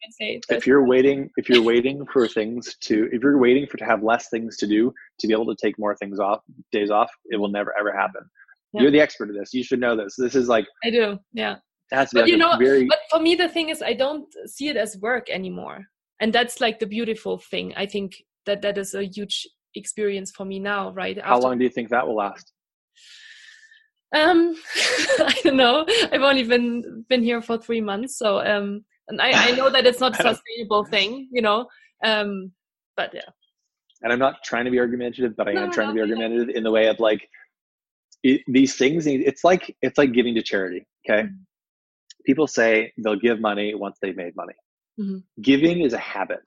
[0.48, 4.02] if you're waiting if you're waiting for things to if you're waiting for to have
[4.02, 6.40] less things to do to be able to take more things off
[6.72, 8.22] days off it will never ever happen.
[8.72, 8.82] Yeah.
[8.82, 9.54] you're the expert of this.
[9.54, 10.14] You should know this.
[10.16, 11.18] This is like i do.
[11.32, 11.56] Yeah.
[11.90, 12.86] that's but like you know very...
[12.86, 15.86] but for me the thing is i don't see it as work anymore.
[16.20, 18.16] And that's like the beautiful thing i think
[18.48, 21.18] that that is a huge experience for me now right?
[21.22, 22.52] How long do you think that will last?
[24.14, 24.56] Um
[25.32, 25.86] i don't know.
[26.12, 29.86] I've only been been here for three months so um and i i know that
[29.86, 31.66] it's not a sustainable thing you know?
[32.04, 32.52] Um
[32.96, 33.30] but yeah.
[34.02, 36.04] And i'm not trying to be argumentative but i no, am trying no, to be
[36.06, 37.28] argumentative in the way of like
[38.22, 41.22] it, these things it's like it's like giving to charity okay?
[41.24, 41.36] Mm-hmm.
[42.24, 44.58] people say they'll give money once they've made money.
[45.00, 45.18] Mm-hmm.
[45.50, 46.46] giving is a habit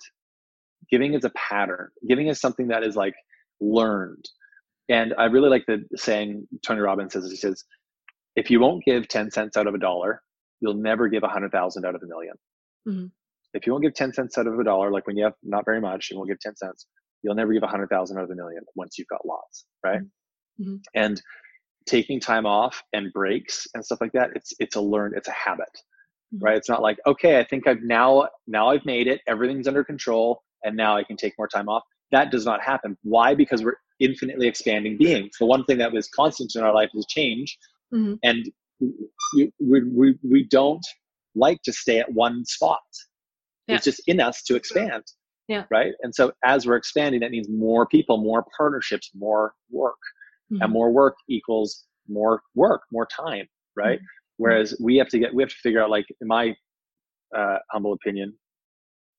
[0.89, 3.13] giving is a pattern giving is something that is like
[3.59, 4.25] learned
[4.89, 7.63] and i really like the saying tony robbins says he says
[8.35, 10.21] if you won't give 10 cents out of a dollar
[10.59, 12.31] you'll never give a hundred thousand out of a 1000000
[12.87, 13.05] mm-hmm.
[13.53, 15.65] if you won't give 10 cents out of a dollar like when you have not
[15.65, 16.87] very much you won't give 10 cents
[17.23, 20.01] you'll never give a hundred thousand out of a million once you've got lots right
[20.01, 20.63] mm-hmm.
[20.63, 20.75] mm-hmm.
[20.95, 21.21] and
[21.87, 25.31] taking time off and breaks and stuff like that it's it's a learned it's a
[25.31, 25.69] habit
[26.33, 26.45] mm-hmm.
[26.45, 29.83] right it's not like okay i think i've now now i've made it everything's under
[29.83, 31.83] control and now I can take more time off.
[32.11, 32.97] That does not happen.
[33.03, 33.33] Why?
[33.35, 35.31] Because we're infinitely expanding beings.
[35.39, 37.57] The one thing that was constant in our life is change.
[37.93, 38.15] Mm-hmm.
[38.23, 38.51] And
[39.31, 40.85] we, we, we don't
[41.35, 42.79] like to stay at one spot.
[43.67, 43.75] Yeah.
[43.75, 45.03] It's just in us to expand.
[45.47, 45.65] Yeah.
[45.69, 45.93] Right.
[46.01, 49.95] And so as we're expanding, that means more people, more partnerships, more work.
[50.51, 50.63] Mm-hmm.
[50.63, 53.47] And more work equals more work, more time.
[53.75, 53.99] Right.
[53.99, 54.05] Mm-hmm.
[54.37, 56.55] Whereas we have to get, we have to figure out, like, in my
[57.37, 58.33] uh, humble opinion,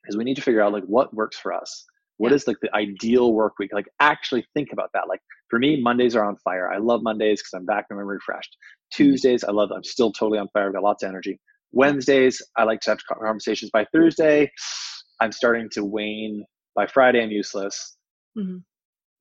[0.06, 1.84] is we need to figure out like what works for us.
[2.18, 3.70] What is like the ideal work week?
[3.72, 5.08] Like actually think about that.
[5.08, 6.70] Like for me mondays are on fire.
[6.70, 8.56] I love mondays because i'm back and i'm refreshed.
[8.56, 9.04] Mm-hmm.
[9.04, 10.68] tuesdays i love i'm still totally on fire.
[10.68, 11.40] I've got lots of energy.
[11.72, 13.70] Wednesdays i like to have conversations.
[13.72, 14.50] By thursday
[15.20, 16.44] i'm starting to wane.
[16.74, 17.96] By friday i'm useless.
[18.38, 18.58] Mm-hmm.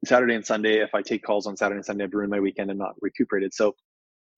[0.06, 2.70] saturday and sunday if i take calls on saturday and sunday i've ruined my weekend
[2.70, 3.76] and not recuperated so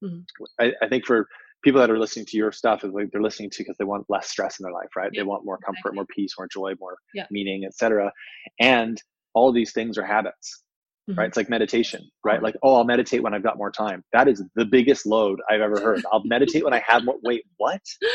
[0.04, 0.22] mm-hmm.
[0.60, 1.28] I, I think for
[1.64, 4.06] people that are listening to your stuff is like they're listening to because they want
[4.10, 5.10] less stress in their life, right?
[5.14, 5.96] Yeah, they want more comfort, exactly.
[5.96, 7.26] more peace, more joy, more yeah.
[7.32, 8.12] meaning, etc.
[8.60, 9.02] And
[9.34, 10.64] all these things are habits,
[11.10, 11.18] mm-hmm.
[11.18, 11.28] right?
[11.28, 12.44] It's like meditation, right?
[12.44, 14.04] Like, oh, I'll meditate when I've got more time.
[14.12, 16.04] That is the biggest load I've ever heard.
[16.12, 17.16] I'll meditate when I have more.
[17.24, 17.82] Wait, what?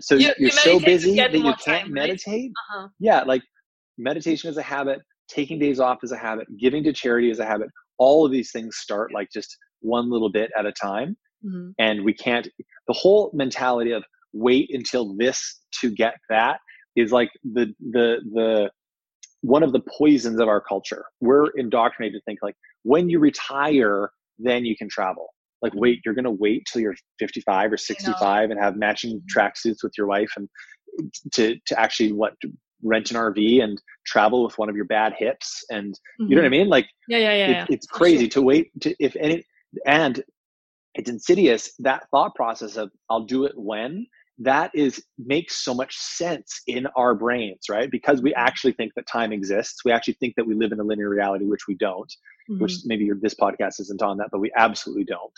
[0.00, 2.50] So you, are so busy that you can't time, meditate?
[2.72, 2.78] Right?
[2.78, 2.88] Uh-huh.
[2.98, 3.42] Yeah, like
[3.98, 5.00] meditation is a habit.
[5.28, 6.46] Taking days off is a habit.
[6.58, 7.68] Giving to charity is a habit.
[7.98, 11.16] All of these things start like just one little bit at a time.
[11.44, 11.70] Mm-hmm.
[11.78, 12.48] And we can't,
[12.88, 14.02] the whole mentality of
[14.32, 16.58] wait until this to get that
[16.96, 18.70] is like the the the
[19.40, 21.04] one of the poisons of our culture.
[21.20, 25.28] We're indoctrinated to think like when you retire, then you can travel.
[25.60, 29.38] Like, wait, you're going to wait till you're 55 or 65 and have matching mm-hmm.
[29.38, 30.48] tracksuits with your wife and
[31.32, 32.34] to, to actually what
[32.82, 35.64] rent an RV and travel with one of your bad hips.
[35.70, 36.24] And mm-hmm.
[36.24, 36.60] you know what I mm-hmm.
[36.60, 36.68] mean?
[36.68, 37.46] Like, yeah, yeah, yeah.
[37.46, 37.66] It, yeah.
[37.70, 39.44] It's crazy to wait to, if any,
[39.86, 40.22] and
[40.94, 44.06] it's insidious that thought process of I'll do it when
[44.38, 48.46] that is makes so much sense in our brains right because we mm-hmm.
[48.46, 51.44] actually think that time exists we actually think that we live in a linear reality
[51.44, 52.12] which we don't
[52.50, 52.62] mm-hmm.
[52.62, 55.32] which maybe this podcast isn't on that but we absolutely don't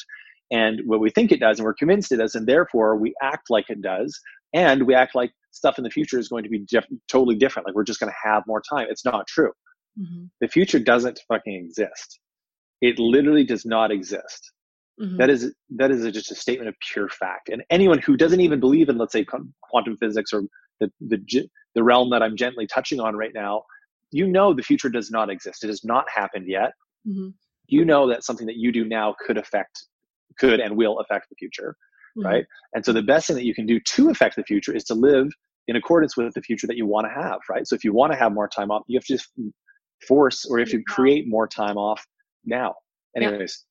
[0.51, 3.51] and what we think it does and we're convinced it does and therefore we act
[3.51, 4.19] like it does
[4.55, 7.67] and we act like stuff in the future is going to be diff- totally different
[7.67, 9.53] like we're just going to have more time it's not true
[9.99, 10.25] mm-hmm.
[10.41, 12.19] the future doesn't fucking exist
[12.81, 14.53] it literally does not exist
[15.01, 15.19] Mm-hmm.
[15.19, 17.51] That is that is a, just a statement of pure fact.
[17.51, 19.27] And anyone who doesn't even believe in, let's say,
[19.63, 20.43] quantum physics or
[20.81, 23.63] the the the realm that I'm gently touching on right now,
[24.11, 25.65] you know the future does not exist.
[25.65, 26.73] It has not happened yet.
[27.07, 27.29] Mm-hmm.
[27.69, 29.85] You know that something that you do now could affect,
[30.39, 31.77] could and will affect the future,
[32.17, 32.27] mm-hmm.
[32.27, 32.45] right?
[32.75, 34.95] And so the best thing that you can do to affect the future is to
[34.95, 35.29] live
[35.69, 37.67] in accordance with the future that you want to have, right?
[37.67, 39.29] So if you want to have more time off, you have to just
[40.07, 42.05] force or if you create more time off
[42.45, 42.75] now.
[43.17, 43.65] Anyways,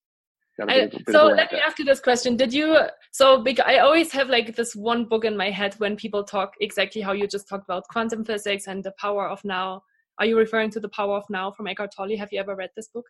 [0.61, 2.37] I, so let me ask you this question.
[2.37, 2.77] Did you
[3.11, 6.53] so because i always have like this one book in my head when people talk
[6.61, 9.81] exactly how you just talked about quantum physics and the power of now.
[10.17, 12.17] Are you referring to the power of now from eckhart tolle?
[12.17, 13.05] Have you ever read this book?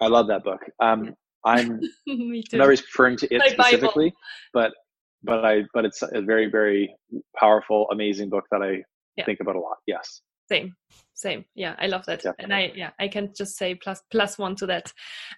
[0.00, 0.60] I love that book.
[0.80, 1.14] Um
[1.46, 1.78] i'm
[2.54, 4.16] not referring to it like specifically Bible.
[4.54, 4.72] but
[5.22, 6.94] but i but it's a very very
[7.38, 8.82] powerful amazing book that i
[9.16, 9.24] yeah.
[9.26, 9.76] think about a lot.
[9.86, 10.22] Yes.
[10.48, 10.74] Same
[11.14, 11.44] same.
[11.54, 12.22] Yeah i love that.
[12.22, 12.44] Definitely.
[12.44, 14.92] and i yeah i can just say plus plus one to that.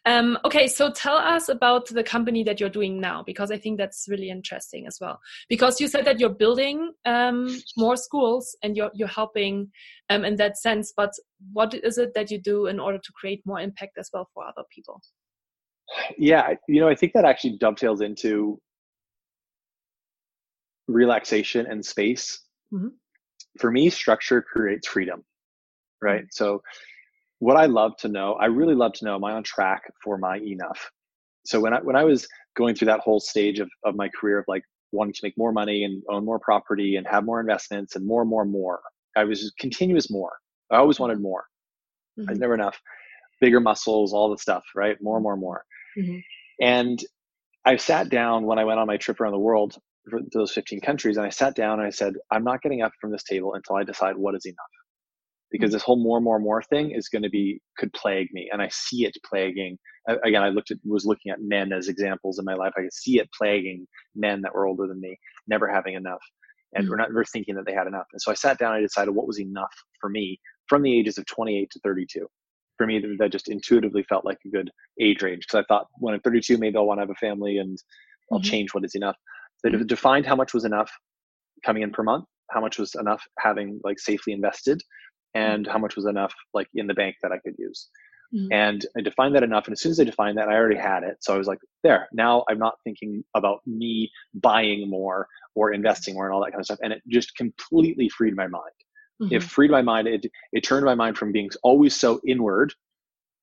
[0.05, 3.79] Um okay so tell us about the company that you're doing now because i think
[3.79, 5.21] that's really interesting as well.
[5.49, 9.71] Because you said that you're building um more schools and you're you're helping
[10.11, 11.12] um in that sense but
[11.53, 14.45] what is it that you do in order to create more impact as well for
[14.47, 15.01] other people?
[16.19, 18.59] Yeah you know i think that actually dovetails into
[20.89, 22.41] relaxation and space.
[22.73, 22.89] Mm-hmm.
[23.59, 25.25] For me, structure creates freedom,
[26.03, 26.25] right?
[26.31, 26.63] So,
[27.39, 30.17] what I love to know, I really love to know, am I on track for
[30.17, 30.91] my enough?
[31.45, 34.39] So when I when I was going through that whole stage of of my career
[34.39, 37.97] of like wanting to make more money and own more property and have more investments
[37.97, 38.81] and more, more, more,
[39.17, 40.33] I was continuous more.
[40.71, 41.45] I always wanted more.
[42.19, 42.29] Mm-hmm.
[42.29, 42.81] I was never enough.
[43.41, 44.97] Bigger muscles, all the stuff, right?
[45.01, 45.65] More, more, more.
[45.99, 46.19] Mm-hmm.
[46.61, 46.99] And
[47.65, 49.77] I sat down when I went on my trip around the world
[50.09, 51.17] for those 15 countries.
[51.17, 53.77] And I sat down and I said, I'm not getting up from this table until
[53.77, 54.57] I decide what is enough.
[55.51, 58.49] Because this whole more, more, more thing is going to be, could plague me.
[58.53, 59.79] And I see it plaguing.
[60.09, 62.73] Again, I looked at, was looking at men as examples in my life.
[62.77, 66.23] I could see it plaguing men that were older than me, never having enough.
[66.75, 66.91] And mm-hmm.
[66.91, 68.07] we're not, we're thinking that they had enough.
[68.13, 70.99] And so I sat down and I decided what was enough for me from the
[70.99, 72.27] ages of 28 to 32
[72.77, 76.15] for me that just intuitively felt like a good age range because I thought when
[76.15, 77.79] I'm 32 maybe I'll want to have a family and
[78.31, 78.51] I'll mm-hmm.
[78.51, 79.17] change what is enough.
[79.63, 80.91] They defined how much was enough
[81.65, 84.83] coming in per month, how much was enough having like safely invested,
[85.37, 87.88] and how much was enough like in the bank that I could use.
[88.35, 88.53] Mm-hmm.
[88.53, 89.66] And I defined that enough.
[89.66, 91.16] And as soon as I defined that, I already had it.
[91.20, 96.14] So I was like, there, now I'm not thinking about me buying more or investing
[96.14, 96.79] more and all that kind of stuff.
[96.83, 98.79] And it just completely freed my mind.
[99.22, 99.35] Mm-hmm.
[99.35, 100.09] It freed my mind.
[100.09, 102.75] It, it turned my mind from being always so inward,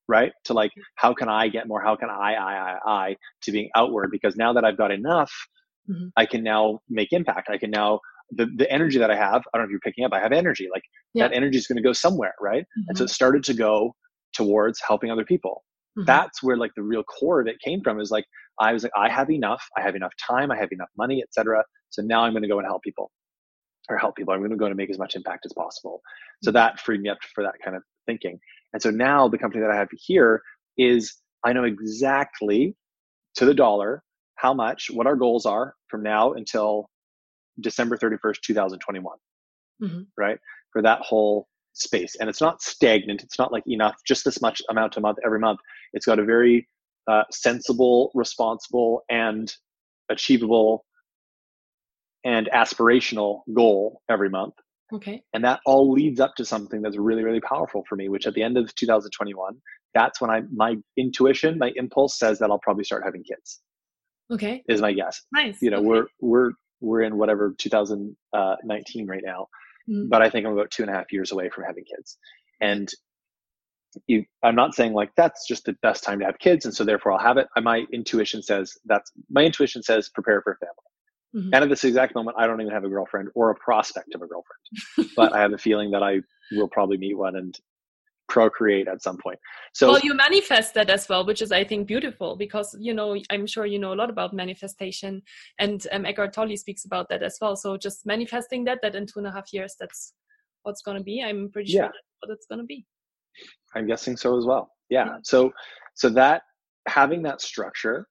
[0.08, 0.34] right?
[0.46, 1.82] To like, how can I get more?
[1.82, 4.10] How can I, I, I, I, to being outward?
[4.12, 5.32] Because now that I've got enough,
[5.90, 6.08] mm-hmm.
[6.18, 7.50] I can now make impact.
[7.50, 8.02] I can now
[8.36, 10.32] the, the energy that I have, I don't know if you're picking up, I have
[10.32, 10.68] energy.
[10.72, 11.28] Like yeah.
[11.28, 12.64] that energy is going to go somewhere, right?
[12.64, 12.90] Mm-hmm.
[12.90, 13.14] And so it mm-hmm.
[13.14, 13.96] started to go
[14.34, 15.64] towards helping other people.
[15.98, 16.06] Mm-hmm.
[16.06, 18.26] That's where like the real core of it came from is like
[18.60, 21.64] I was like, I have enough, I have enough time, I have enough money, etc.
[21.90, 23.12] So now I'm going to go and help people
[23.90, 24.34] or help people.
[24.34, 26.02] I'm going to go and make as much impact as possible.
[26.42, 26.56] So mm-hmm.
[26.56, 28.40] that freed me up for that kind of thinking.
[28.74, 30.42] And so now the company that I have here
[30.78, 31.16] is
[31.46, 32.76] I know exactly
[33.36, 34.04] to the dollar
[34.36, 36.90] how much, what our goals are from now until
[37.60, 39.18] December 31st, 2021,
[39.82, 40.02] mm-hmm.
[40.18, 40.38] right?
[40.72, 42.16] For that whole space.
[42.20, 43.24] And it's not stagnant.
[43.24, 45.60] It's not like enough, just this much amount a month every month.
[45.94, 46.68] It's got a very
[47.08, 49.54] uh, sensible, responsible, and
[50.10, 50.86] achievable
[52.24, 54.54] and aspirational goal every month.
[54.94, 55.24] Okay.
[55.34, 58.34] And that all leads up to something that's really, really powerful for me, which at
[58.34, 59.56] the end of 2021,
[59.94, 63.62] that's when I my intuition, my impulse says that I'll probably start having kids.
[64.32, 64.64] Okay.
[64.68, 65.22] Is my guess.
[65.34, 65.62] Nice.
[65.62, 65.86] You know, okay.
[65.86, 66.52] we're we're
[66.84, 69.48] we're in whatever 2019 right now,
[69.90, 70.10] mm-hmm.
[70.10, 72.18] but I think I'm about two and a half years away from having kids,
[72.62, 72.90] and
[74.08, 76.84] you, I'm not saying like that's just the best time to have kids, and so
[76.84, 77.48] therefore I'll have it.
[77.62, 80.76] My intuition says that's my intuition says prepare for a family.
[81.36, 81.54] Mm-hmm.
[81.54, 84.22] And at this exact moment, I don't even have a girlfriend or a prospect of
[84.22, 85.12] a girlfriend.
[85.16, 87.58] but I have a feeling that I will probably meet one and
[88.34, 89.38] procreate at some point.
[89.74, 93.16] So well, you manifest that as well, which is I think beautiful because you know
[93.30, 95.22] I'm sure you know a lot about manifestation,
[95.60, 97.56] and um, Eckhart Tolle speaks about that as well.
[97.56, 100.14] So just manifesting that that in two and a half years, that's
[100.64, 101.24] what's going to be.
[101.24, 101.88] I'm pretty sure yeah.
[101.88, 102.86] that's what it's going to be.
[103.76, 104.72] I'm guessing so as well.
[104.90, 105.06] Yeah.
[105.06, 105.18] yeah.
[105.24, 105.54] So
[105.94, 106.42] so that
[106.88, 108.08] having that structure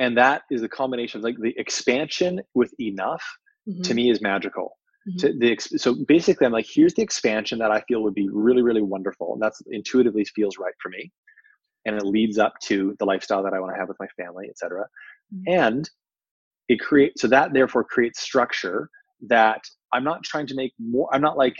[0.00, 3.24] and that is a combination of like the expansion with enough
[3.68, 3.82] mm-hmm.
[3.82, 4.76] to me is magical
[5.08, 5.16] mm-hmm.
[5.18, 8.62] to the so basically i'm like here's the expansion that i feel would be really
[8.62, 11.10] really wonderful and that's intuitively feels right for me
[11.86, 14.46] and it leads up to the lifestyle that i want to have with my family
[14.48, 14.86] etc
[15.34, 15.52] mm-hmm.
[15.52, 15.90] and
[16.68, 18.88] it creates so that therefore creates structure
[19.26, 19.60] that
[19.92, 21.56] i'm not trying to make more i'm not like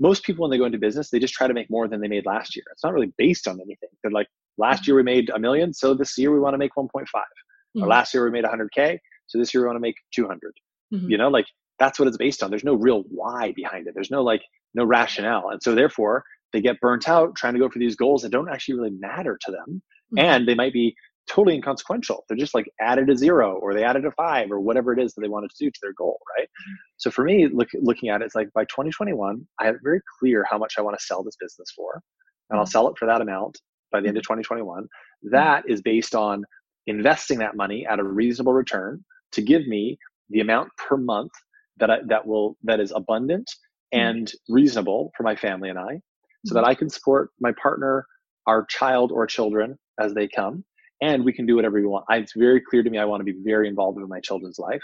[0.00, 2.08] most people when they go into business they just try to make more than they
[2.08, 4.90] made last year it's not really based on anything they're like last mm-hmm.
[4.90, 7.82] year we made a million so this year we want to make 1.5 mm-hmm.
[7.82, 10.52] or last year we made 100k so this year we want to make 200
[10.92, 11.10] mm-hmm.
[11.10, 11.46] you know like
[11.78, 14.42] that's what it's based on there's no real why behind it there's no like
[14.74, 18.22] no rationale and so therefore they get burnt out trying to go for these goals
[18.22, 20.18] that don't actually really matter to them mm-hmm.
[20.18, 20.94] and they might be
[21.28, 24.92] totally inconsequential they're just like added a zero or they added a five or whatever
[24.92, 26.74] it is that they wanted to do to their goal right mm-hmm.
[26.96, 30.44] so for me look, looking at it it's like by 2021 i have very clear
[30.50, 32.02] how much i want to sell this business for
[32.50, 32.70] and i'll mm-hmm.
[32.70, 33.58] sell it for that amount
[33.92, 35.30] by the end of 2021 mm-hmm.
[35.30, 36.44] that is based on
[36.86, 39.98] investing that money at a reasonable return to give me
[40.30, 41.32] the amount per month
[41.78, 43.48] that I, that will that is abundant
[43.94, 44.06] mm-hmm.
[44.06, 46.00] and reasonable for my family and I,
[46.46, 46.70] so that mm-hmm.
[46.70, 48.06] I can support my partner,
[48.46, 50.64] our child or children as they come,
[51.00, 52.04] and we can do whatever we want.
[52.08, 54.58] I, it's very clear to me I want to be very involved in my children's
[54.58, 54.82] life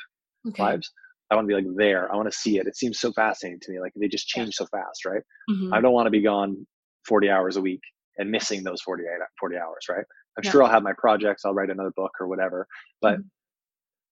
[0.48, 0.62] okay.
[0.62, 0.92] lives.
[1.30, 2.12] I want to be like there.
[2.12, 2.66] I want to see it.
[2.66, 3.80] It seems so fascinating to me.
[3.80, 5.22] Like they just change so fast, right?
[5.50, 5.72] Mm-hmm.
[5.72, 6.66] I don't want to be gone
[7.07, 7.80] 40 hours a week
[8.18, 9.09] and missing those 48
[9.40, 10.04] 40 hours, right?
[10.37, 10.50] I'm yeah.
[10.50, 12.66] sure I'll have my projects, I'll write another book or whatever,
[13.00, 13.26] but mm-hmm.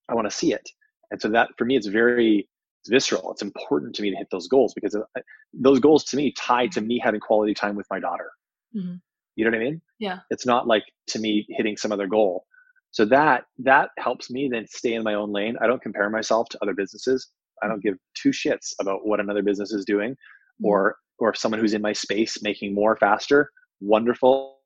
[0.09, 0.69] I want to see it.
[1.11, 2.49] And so that for me, it's very
[2.83, 3.31] it's visceral.
[3.31, 5.21] It's important to me to hit those goals because uh,
[5.55, 8.31] those goals to me tie to me having quality time with my daughter.
[8.77, 8.95] Mm-hmm.
[9.37, 9.81] You know what I mean?
[10.01, 10.19] Yeah.
[10.31, 12.45] It's not like to me hitting some other goal.
[12.91, 15.57] So that that helps me then stay in my own lane.
[15.63, 17.29] I don't compare myself to other businesses.
[17.63, 20.67] I don't give two shits about what another business is doing mm-hmm.
[20.67, 23.51] or or someone who's in my space making more faster.
[23.81, 24.59] Wonderful.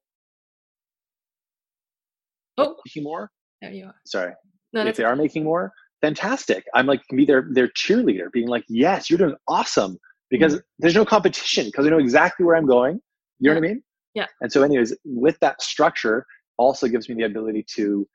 [2.57, 3.31] Oh, making more.
[3.61, 3.95] There you are.
[4.07, 4.33] Sorry.
[4.73, 6.65] No, if they are making more, fantastic.
[6.75, 9.99] I'm like can be their their cheerleader, being like, yes, you're doing awesome
[10.31, 10.63] because mm-hmm.
[10.79, 13.01] there's no competition because I know exactly where I'm going.
[13.39, 13.83] You know what I mean?
[14.15, 14.27] Yeah.
[14.41, 16.25] And so, anyways, with that structure,
[16.59, 18.07] also gives me the ability to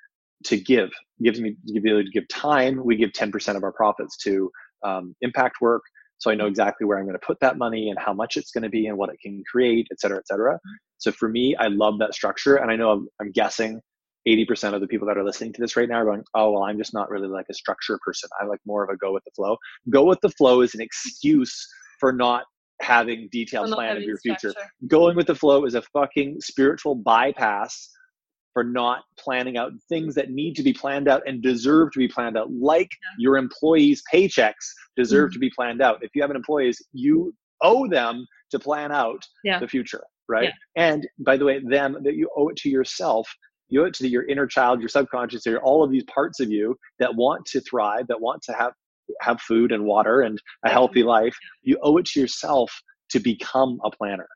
[0.45, 0.89] to give,
[1.23, 2.83] gives me the ability to give time.
[2.83, 4.49] We give 10% of our profits to
[4.83, 5.83] um, impact work.
[6.17, 8.51] So I know exactly where I'm going to put that money and how much it's
[8.51, 10.55] going to be and what it can create, et cetera, et cetera.
[10.55, 10.73] Mm-hmm.
[10.97, 12.55] So for me, I love that structure.
[12.55, 13.81] And I know I'm, I'm guessing
[14.27, 16.63] 80% of the people that are listening to this right now are going, oh, well,
[16.63, 18.29] I'm just not really like a structure person.
[18.39, 19.57] I like more of a go with the flow.
[19.89, 21.67] Go with the flow is an excuse
[21.99, 22.43] for not
[22.81, 24.53] having detailed plan of your future.
[24.87, 27.89] Going with the flow is a fucking spiritual bypass
[28.53, 32.07] for not planning out things that need to be planned out and deserve to be
[32.07, 33.15] planned out, like yeah.
[33.17, 35.33] your employees' paychecks deserve mm-hmm.
[35.33, 35.99] to be planned out.
[36.01, 39.59] If you have an employees, you owe them to plan out yeah.
[39.59, 40.49] the future, right?
[40.75, 40.83] Yeah.
[40.83, 43.33] And by the way, them that you owe it to yourself
[43.71, 46.51] you owe it to your inner child, your subconscious, or all of these parts of
[46.51, 48.73] you that want to thrive, that want to have
[49.21, 51.35] have food and water and a healthy life.
[51.63, 52.71] You owe it to yourself
[53.09, 54.27] to become a planner.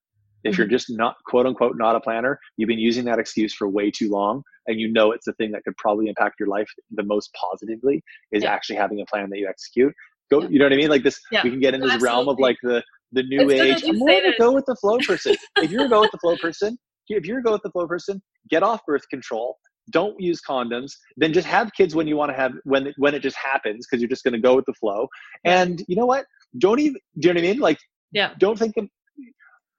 [0.43, 0.75] If you're mm-hmm.
[0.75, 4.09] just not quote unquote not a planner, you've been using that excuse for way too
[4.09, 7.29] long, and you know it's the thing that could probably impact your life the most
[7.33, 8.53] positively is yeah.
[8.53, 9.93] actually having a plan that you execute.
[10.31, 10.47] Go, yeah.
[10.49, 10.89] you know what I mean?
[10.89, 11.41] Like this, yeah.
[11.43, 13.89] we can get in this realm of like the the new it's age.
[13.89, 15.35] I'm more of a go with the flow person.
[15.57, 17.87] if you're a go with the flow person, if you're a go with the flow
[17.87, 19.57] person, get off birth control.
[19.91, 20.91] Don't use condoms.
[21.15, 24.01] Then just have kids when you want to have when when it just happens because
[24.01, 25.07] you're just going to go with the flow.
[25.43, 26.25] And you know what?
[26.57, 26.99] Don't even.
[27.19, 27.59] Do you know what I mean?
[27.59, 27.77] Like,
[28.11, 28.31] yeah.
[28.39, 28.87] Don't think of,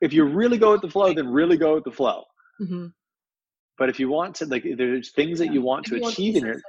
[0.01, 2.23] if you really go with the flow, then really go with the flow.
[2.61, 2.87] Mm-hmm.
[3.79, 6.35] But if you want to, like, there's things that you want if to you achieve
[6.35, 6.63] want to in your,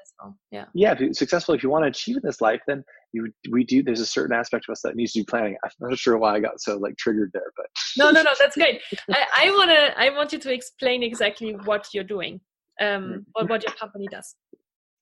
[0.51, 3.31] yeah, yeah, if you're successful, if you want to achieve in this life, then you
[3.49, 3.81] we do.
[3.81, 5.55] There's a certain aspect of us that needs to do planning.
[5.63, 8.55] I'm not sure why I got so like triggered there, but no, no, no, that's
[8.55, 8.81] great.
[9.09, 12.41] I, I wanna, I want you to explain exactly what you're doing,
[12.81, 14.35] um, or what your company does.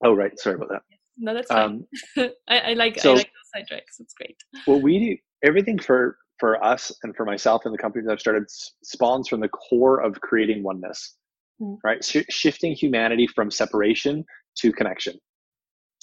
[0.03, 0.37] Oh, right.
[0.37, 0.81] Sorry about that.
[1.17, 1.85] No, that's fine.
[2.17, 3.99] Um, I, I, like so, I like those side tracks.
[3.99, 4.35] It's great.
[4.67, 8.43] Well, we do everything for for us and for myself and the companies I've started
[8.83, 11.15] spawns from the core of creating oneness
[11.61, 11.77] mm.
[11.83, 12.03] right?
[12.03, 14.25] Sh- shifting humanity from separation
[14.57, 15.15] to connection.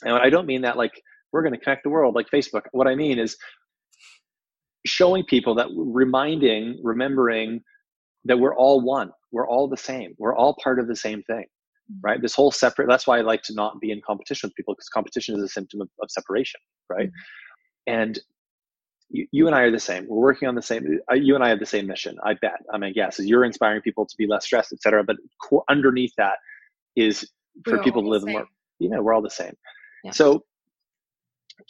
[0.05, 0.93] And I don't mean that like
[1.33, 2.63] we're going to connect the world like Facebook.
[2.73, 3.37] What I mean is
[4.85, 7.61] showing people that reminding, remembering
[8.25, 9.11] that we're all one.
[9.31, 10.15] We're all the same.
[10.19, 11.45] We're all part of the same thing.
[11.91, 12.07] mm-hmm.
[12.07, 12.23] right?
[12.23, 14.89] This whole separate, that's why I like to not be in competition with people because
[14.89, 17.09] competition is a symptom of, of separation, right?
[17.09, 17.93] Mm-hmm.
[17.95, 18.19] And
[19.13, 20.07] you, you, and I are the same.
[20.09, 22.61] We're working on the same, uh, you and I have the same mission, I bet.
[22.73, 25.05] I mean, yes, you're inspiring people to be less stressed, et cetera.
[25.05, 26.39] But co- underneath that
[26.97, 27.29] is
[27.65, 28.47] for we're people to live more,
[28.79, 29.55] you know, we're all the same.
[30.03, 30.13] Yeah.
[30.13, 30.45] So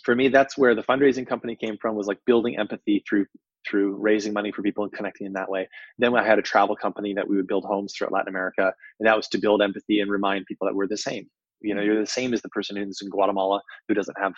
[0.04, 3.26] for me, that's where the fundraising company came from was like building empathy through
[3.68, 5.68] through raising money for people and connecting in that way.
[5.98, 9.06] Then I had a travel company that we would build homes throughout Latin America, and
[9.06, 11.28] that was to build empathy and remind people that we're the same.
[11.60, 14.32] You know, you're the same as the person who's in Guatemala who doesn't have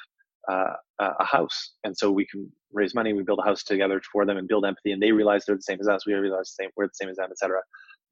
[0.51, 3.12] uh, a house, and so we can raise money.
[3.12, 5.62] We build a house together for them and build empathy, and they realize they're the
[5.62, 6.07] same as us.
[6.07, 7.61] We realize the same, we're the same as them, etc.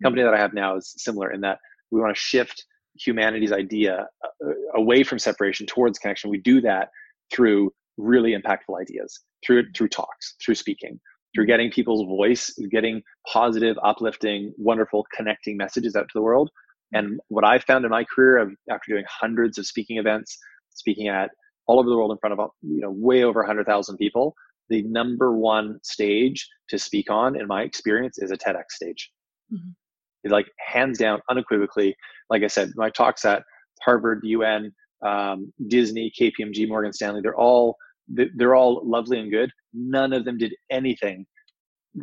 [0.00, 1.58] The company that I have now is similar in that
[1.90, 2.64] we want to shift
[2.98, 6.30] humanity's idea uh, away from separation towards connection.
[6.30, 6.88] We do that
[7.32, 11.00] through really impactful ideas through through talks, through speaking,
[11.34, 16.50] through getting people's voice, getting positive, uplifting, wonderful, connecting messages out to the world.
[16.92, 20.36] And what I've found in my career of after doing hundreds of speaking events,
[20.70, 21.30] speaking at
[21.72, 24.34] all over the world in front of you know way over 100,000 people,
[24.68, 29.10] the number one stage to speak on in my experience is a TEDx stage.
[29.52, 30.30] Mm-hmm.
[30.30, 31.96] Like hands down, unequivocally.
[32.30, 33.42] Like I said, my talks at
[33.82, 34.72] Harvard, UN,
[35.04, 37.76] um, Disney, KPMG, Morgan Stanley, they're all
[38.08, 39.50] they're all lovely and good.
[39.72, 41.24] None of them did anything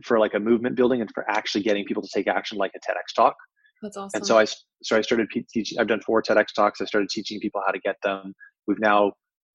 [0.04, 2.80] for like a movement building and for actually getting people to take action like a
[2.80, 3.36] TEDx talk.
[3.82, 4.18] That's awesome.
[4.18, 4.46] And so I
[4.84, 5.80] so I started teaching.
[5.80, 6.82] I've done four TEDx talks.
[6.82, 8.34] I started teaching people how to get them.
[8.68, 9.14] We've now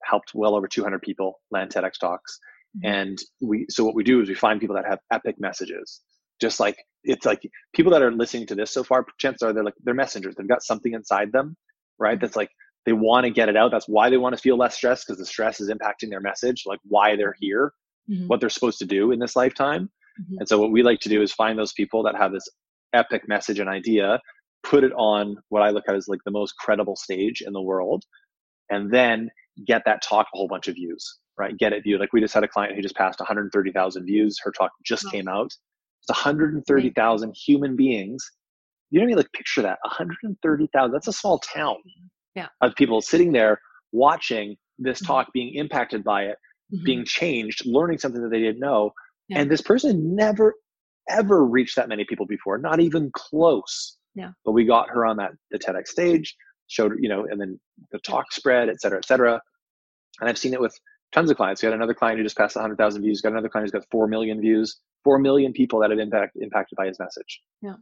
[0.09, 2.39] helped well over 200 people land TEDx talks.
[2.77, 2.95] Mm-hmm.
[2.95, 6.01] And we so what we do is we find people that have epic messages.
[6.41, 7.43] Just like it's like
[7.75, 10.35] people that are listening to this so far, chances are they're like they're messengers.
[10.37, 11.57] They've got something inside them,
[11.99, 12.17] right?
[12.17, 12.25] Mm-hmm.
[12.25, 12.51] That's like
[12.87, 13.71] they want to get it out.
[13.71, 16.65] That's why they want to feel less stress because the stress is impacting their message,
[16.67, 17.73] like why they're here,
[18.11, 18.27] mm-hmm.
[18.27, 19.91] what they're supposed to do in this lifetime.
[20.21, 20.37] Mm-hmm.
[20.41, 22.49] And so what we like to do is find those people that have this
[22.93, 24.21] epic message and idea,
[24.63, 27.63] put it on what I look at as like the most credible stage in the
[27.63, 28.05] world,
[28.71, 29.31] and then
[29.67, 31.57] get that talk a whole bunch of views, right?
[31.57, 32.01] Get it viewed.
[32.01, 34.39] Like we just had a client who just passed 130,000 views.
[34.43, 35.47] Her talk just came out.
[35.47, 38.31] It's 130,000 human beings.
[38.91, 39.17] You know what I mean?
[39.17, 40.93] Like picture that 130,000.
[40.93, 41.77] That's a small town
[42.35, 42.49] yeah.
[42.61, 43.61] of people sitting there
[43.93, 45.07] watching this mm-hmm.
[45.13, 46.37] talk being impacted by it,
[46.73, 46.85] mm-hmm.
[46.85, 48.93] being changed, learning something that they didn't know.
[49.29, 49.41] Yeah.
[49.41, 50.55] And this person never,
[51.09, 53.97] ever reached that many people before, not even close.
[54.15, 54.31] Yeah.
[54.45, 56.37] But we got her on that the TEDx stage,
[56.69, 57.59] showed you know, and then
[57.93, 59.41] the talk spread, et cetera, et cetera.
[60.21, 60.79] And I've seen it with
[61.12, 61.62] tons of clients.
[61.62, 64.07] We had another client who just passed 100,000 views, got another client who's got 4
[64.09, 67.41] million views, 4 million people that have impact, impacted by his message.
[67.62, 67.77] Yeah.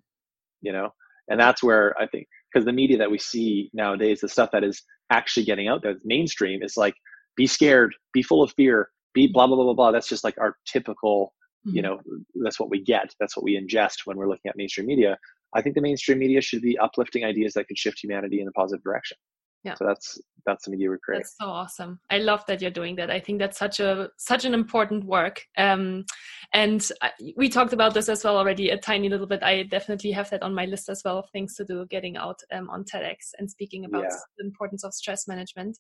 [0.61, 0.91] You know,
[1.29, 4.65] and that's where I think because the media that we see nowadays, the stuff that
[4.65, 6.95] is actually getting out there, mainstream, is like
[7.37, 9.91] be scared, be full of fear, be blah blah blah blah blah.
[9.93, 11.35] That's just like our typical,
[11.67, 11.77] mm-hmm.
[11.77, 12.01] you know,
[12.43, 13.15] that's what we get.
[13.19, 15.19] That's what we ingest when we're looking at mainstream media.
[15.55, 18.53] I think the mainstream media should be uplifting ideas that could shift humanity in a
[18.53, 19.17] positive direction.
[19.65, 19.75] Yeah.
[19.75, 21.19] So that's that's the media we create.
[21.19, 22.01] That's so awesome.
[22.11, 23.13] I love that you're doing that.
[23.13, 25.41] I think that's such a such an important work.
[25.57, 26.05] Um
[26.53, 29.43] and I, we talked about this as well already a tiny little bit.
[29.45, 32.41] I definitely have that on my list as well of things to do getting out
[32.53, 34.17] um, on tedx and speaking about yeah.
[34.37, 35.79] the importance of stress management.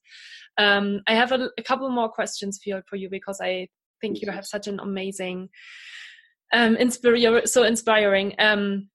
[0.58, 3.66] Um i have a, a couple more questions for for you because i
[4.00, 5.48] think you have such an amazing
[6.52, 8.34] um inspire so inspiring.
[8.38, 8.90] Um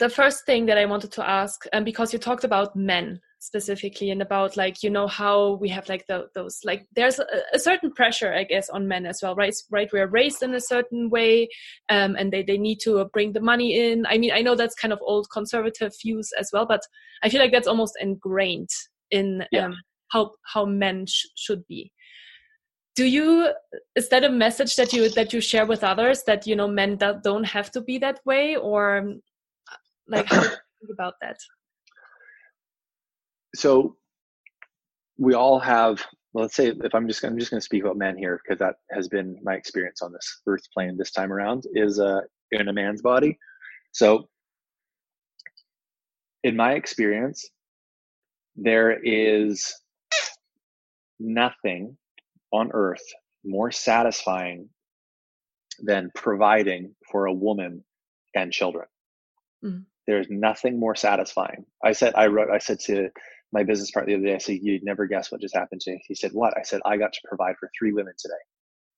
[0.00, 3.20] the first thing that I wanted to ask, and um, because you talked about men
[3.42, 7.24] specifically and about like you know how we have like the, those like there's a,
[7.54, 9.54] a, certain pressure i guess on men as well right?
[9.70, 9.88] Right?
[9.90, 11.48] We're raised in a certain way
[11.88, 14.04] um, and they, they need to bring the money in.
[14.04, 16.82] I mean i know that's kind of old conservative views as well but
[17.22, 18.68] i feel like that's almost ingrained
[19.10, 19.66] in yeah.
[19.66, 19.76] um,
[20.10, 21.92] how how men sh- should be.
[22.96, 23.52] Do you
[23.96, 26.98] is that a message that you that you share with others that you know men
[26.98, 28.56] that don't have to be that way?
[28.56, 29.14] Or
[30.10, 31.36] like how do you think about that?
[33.54, 33.96] So
[35.18, 37.96] we all have well, let's say if i'm just i'm just going to speak about
[37.96, 41.64] men here because that has been my experience on this earth plane this time around
[41.74, 42.20] is uh
[42.52, 43.38] in a man's body.
[43.92, 44.28] So
[46.42, 47.48] in my experience
[48.56, 49.72] there is
[51.18, 51.96] nothing
[52.52, 53.02] on earth
[53.44, 54.68] more satisfying
[55.82, 57.84] than providing for a woman
[58.34, 58.86] and children.
[59.64, 59.84] Mm.
[60.06, 63.10] There's nothing more satisfying i said i wrote i said to
[63.52, 64.34] my business partner the other day.
[64.34, 66.80] I said, "You'd never guess what just happened to me." He said, "What?" I said,
[66.84, 68.34] "I got to provide for three women today."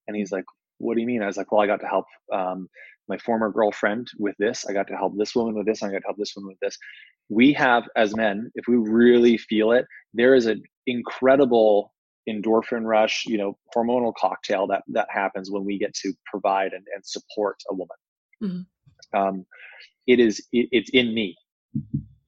[0.06, 0.44] And he's like,
[0.78, 2.68] "What do you mean?" I was like, "Well, I got to help um,
[3.08, 4.66] my former girlfriend with this.
[4.66, 5.82] I got to help this woman with this.
[5.82, 6.76] I got to help this woman with this."
[7.28, 11.92] We have, as men, if we really feel it, there is an incredible
[12.28, 16.84] endorphin rush, you know, hormonal cocktail that that happens when we get to provide and,
[16.94, 17.96] and support a woman.
[18.42, 19.18] Mm-hmm.
[19.18, 19.46] Um,
[20.06, 21.36] it is it, it's in me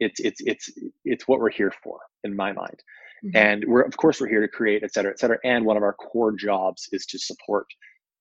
[0.00, 0.70] it's it's it's
[1.04, 2.82] it's what we're here for in my mind
[3.24, 3.36] mm-hmm.
[3.36, 5.82] and we're of course we're here to create et cetera et cetera and one of
[5.82, 7.66] our core jobs is to support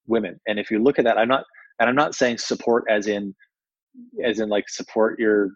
[0.07, 1.45] women and if you look at that i'm not
[1.79, 3.33] and i'm not saying support as in
[4.23, 5.49] as in like support your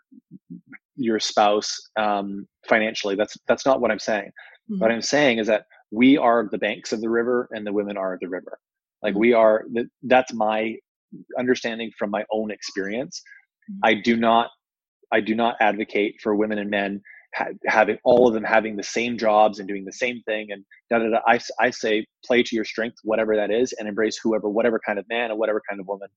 [0.96, 4.32] your spouse um, financially that's that's not what i'm saying
[4.70, 4.80] mm-hmm.
[4.80, 7.98] what i'm saying is that we are the banks of the river and the women
[7.98, 8.58] are the river
[9.04, 9.22] like mm-hmm.
[9.22, 9.66] we are
[10.04, 10.76] that's my
[11.38, 13.22] understanding from my own experience.
[13.84, 14.50] I do not
[15.12, 17.02] I do not advocate for women and men
[17.36, 20.48] ha- having all of them having the same jobs and doing the same thing.
[20.52, 21.20] And da, da, da.
[21.26, 25.00] I, I say play to your strength, whatever that is, and embrace whoever, whatever kind
[25.00, 26.10] of man or whatever kind of woman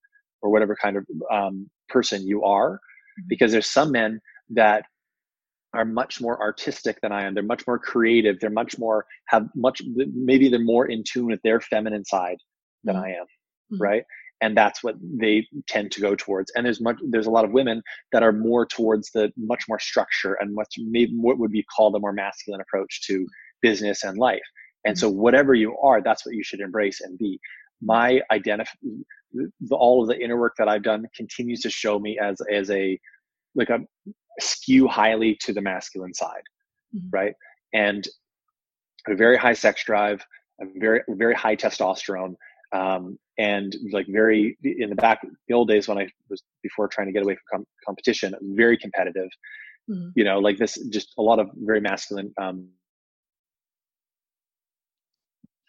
[0.42, 2.74] or whatever kind of um, person you are.
[2.74, 3.26] Mm-hmm.
[3.28, 4.20] Because there's some men
[4.50, 4.84] that
[5.72, 7.34] are much more artistic than I am.
[7.34, 8.40] They're much more creative.
[8.40, 12.38] They're much more have much maybe they're more in tune with their feminine side
[12.82, 13.04] than mm-hmm.
[13.04, 13.24] I am,
[13.72, 13.82] mm-hmm.
[13.82, 14.02] right?
[14.40, 17.52] And that's what they tend to go towards and there's much there's a lot of
[17.52, 17.82] women
[18.12, 21.94] that are more towards the much more structure and what's maybe what would be called
[21.94, 23.26] a more masculine approach to
[23.62, 24.40] business and life
[24.84, 25.20] and so mm-hmm.
[25.20, 27.38] whatever you are that's what you should embrace and be
[27.82, 28.70] my identify
[29.70, 32.98] all of the inner work that i've done continues to show me as as a
[33.54, 33.78] like a
[34.38, 36.42] skew highly to the masculine side
[36.94, 37.08] mm-hmm.
[37.10, 37.34] right
[37.74, 38.08] and
[39.08, 40.24] a very high sex drive
[40.60, 42.34] a very very high testosterone
[42.72, 47.06] um, and like very in the back the old days when I was before trying
[47.06, 49.28] to get away from com- competition, very competitive.
[49.90, 50.10] Mm-hmm.
[50.14, 52.32] You know, like this, just a lot of very masculine.
[52.40, 52.68] Um,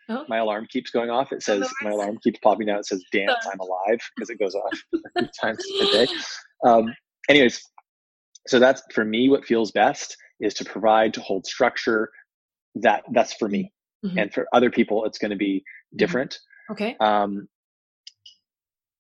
[0.10, 0.26] oh.
[0.28, 1.32] My alarm keeps going off.
[1.32, 2.80] It says my alarm keeps popping out.
[2.80, 4.84] It says "Dance, I'm alive" because it goes off
[5.18, 6.08] a times a day.
[6.66, 6.94] Um,
[7.30, 7.64] anyways,
[8.48, 9.30] so that's for me.
[9.30, 12.12] What feels best is to provide to hold structure.
[12.76, 13.72] That that's for me,
[14.06, 14.18] mm-hmm.
[14.18, 15.64] and for other people, it's going to be
[15.96, 15.98] mm-hmm.
[16.72, 16.96] Okay.
[17.00, 17.48] Um,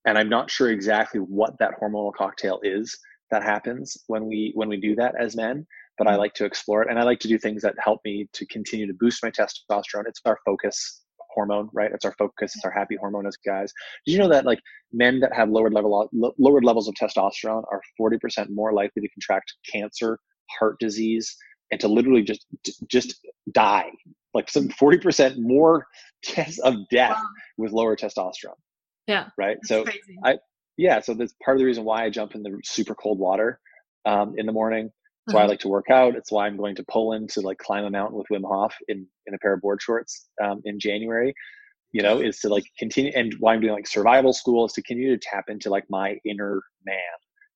[0.05, 2.97] and I'm not sure exactly what that hormonal cocktail is
[3.29, 5.65] that happens when we when we do that as men.
[5.97, 6.19] But I mm-hmm.
[6.19, 8.87] like to explore it, and I like to do things that help me to continue
[8.87, 10.07] to boost my testosterone.
[10.07, 11.01] It's our focus
[11.33, 11.91] hormone, right?
[11.93, 12.55] It's our focus.
[12.55, 13.71] It's our happy hormone as guys.
[14.05, 14.59] Did you know that like
[14.91, 19.53] men that have lowered level lowered levels of testosterone are 40% more likely to contract
[19.71, 20.19] cancer,
[20.59, 21.35] heart disease,
[21.71, 22.45] and to literally just
[22.87, 23.19] just
[23.51, 23.91] die
[24.33, 25.85] like some 40% more
[26.23, 27.25] chance of death wow.
[27.57, 28.55] with lower testosterone.
[29.07, 29.27] Yeah.
[29.37, 29.57] Right.
[29.63, 30.17] so crazy.
[30.23, 30.37] I,
[30.77, 30.99] yeah.
[31.01, 33.59] So that's part of the reason why I jump in the super cold water
[34.05, 34.91] um, in the morning.
[35.25, 35.51] That's why I uh-huh.
[35.51, 36.15] like to work out.
[36.15, 39.05] It's why I'm going to Poland to like climb a mountain with Wim Hof in,
[39.27, 41.33] in a pair of board shorts um, in January,
[41.91, 43.11] you know, is to like continue.
[43.15, 46.17] And why I'm doing like survival school is to continue to tap into like my
[46.25, 46.97] inner man,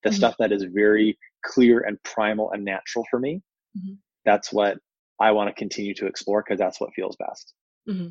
[0.03, 0.17] the mm-hmm.
[0.17, 3.41] stuff that is very clear and primal and natural for me.
[3.77, 3.93] Mm-hmm.
[4.25, 4.77] That's what
[5.19, 7.53] I want to continue to explore because that's what feels best.
[7.89, 8.09] Mm-hmm.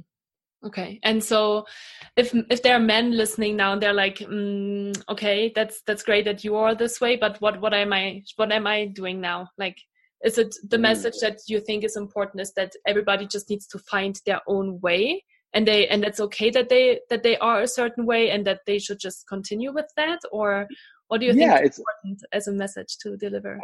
[0.66, 1.66] Okay, and so
[2.16, 6.24] if if there are men listening now and they're like, mm, okay, that's that's great
[6.24, 9.48] that you are this way, but what what am I what am I doing now?
[9.58, 9.76] Like,
[10.24, 10.82] is it the mm.
[10.82, 14.80] message that you think is important is that everybody just needs to find their own
[14.80, 15.22] way
[15.54, 18.60] and they and that's okay that they that they are a certain way and that
[18.66, 20.66] they should just continue with that or
[21.08, 23.60] what do you yeah, think is important as a message to deliver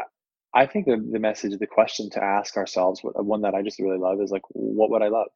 [0.55, 3.99] I think the, the message, the question to ask ourselves, one that I just really
[3.99, 5.29] love is like, what would I love?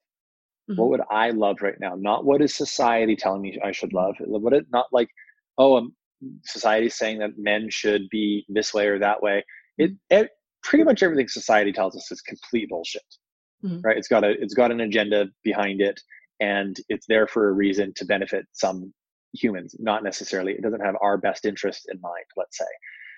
[0.70, 0.80] Mm-hmm.
[0.80, 1.94] What would I love right now?
[1.96, 4.16] Not what is society telling me I should love.
[4.20, 5.08] What it not like,
[5.58, 5.94] oh, um,
[6.44, 9.44] society saying that men should be this way or that way.
[9.78, 10.24] It, mm-hmm.
[10.24, 10.30] it
[10.62, 13.02] pretty much everything society tells us is complete bullshit.
[13.64, 13.80] Mm-hmm.
[13.82, 13.96] Right?
[13.96, 16.00] It's got a it's got an agenda behind it,
[16.40, 18.92] and it's there for a reason to benefit some
[19.32, 19.76] humans.
[19.78, 20.52] Not necessarily.
[20.52, 22.24] It doesn't have our best interest in mind.
[22.36, 22.64] Let's say.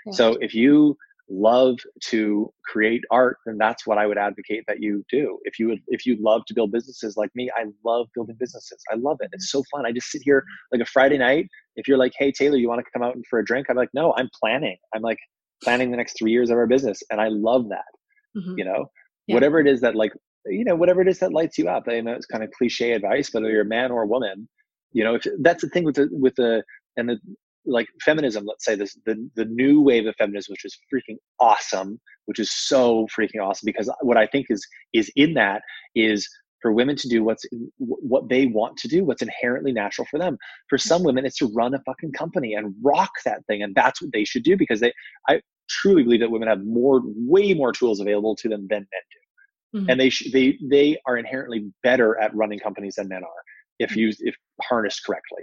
[0.06, 0.12] Yeah.
[0.12, 0.96] So if you
[1.28, 5.38] love to create art, then that's what I would advocate that you do.
[5.44, 8.78] If you would, if you love to build businesses like me, I love building businesses.
[8.92, 9.30] I love it.
[9.32, 9.86] It's so fun.
[9.86, 11.48] I just sit here like a Friday night.
[11.76, 13.66] If you're like, hey Taylor, you want to come out for a drink?
[13.68, 14.76] I'm like, no, I'm planning.
[14.94, 15.18] I'm like
[15.62, 18.38] planning the next three years of our business, and I love that.
[18.38, 18.58] Mm-hmm.
[18.58, 18.86] You know,
[19.26, 19.34] yeah.
[19.34, 20.12] whatever it is that like,
[20.46, 21.84] you know, whatever it is that lights you up.
[21.88, 24.48] I know it's kind of cliche advice, whether you're a man or a woman.
[24.92, 26.62] You know, if that's the thing with the with the
[26.96, 27.18] and the
[27.66, 32.00] like feminism, let's say this the the new wave of feminism, which is freaking awesome,
[32.26, 35.62] which is so freaking awesome because what I think is is in that
[35.94, 36.28] is
[36.62, 37.44] for women to do what's
[37.78, 40.38] what they want to do, what's inherently natural for them.
[40.68, 44.00] For some women, it's to run a fucking company and rock that thing, and that's
[44.00, 44.92] what they should do because they
[45.28, 49.02] I truly believe that women have more way more tools available to them than men
[49.12, 49.78] do.
[49.78, 49.90] Mm-hmm.
[49.90, 53.42] And they sh- they they are inherently better at running companies than men are
[53.78, 54.00] if mm-hmm.
[54.00, 55.42] used if harnessed correctly.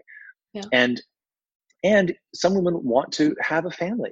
[0.54, 0.64] Yeah.
[0.72, 1.02] And
[1.84, 4.12] and some women want to have a family.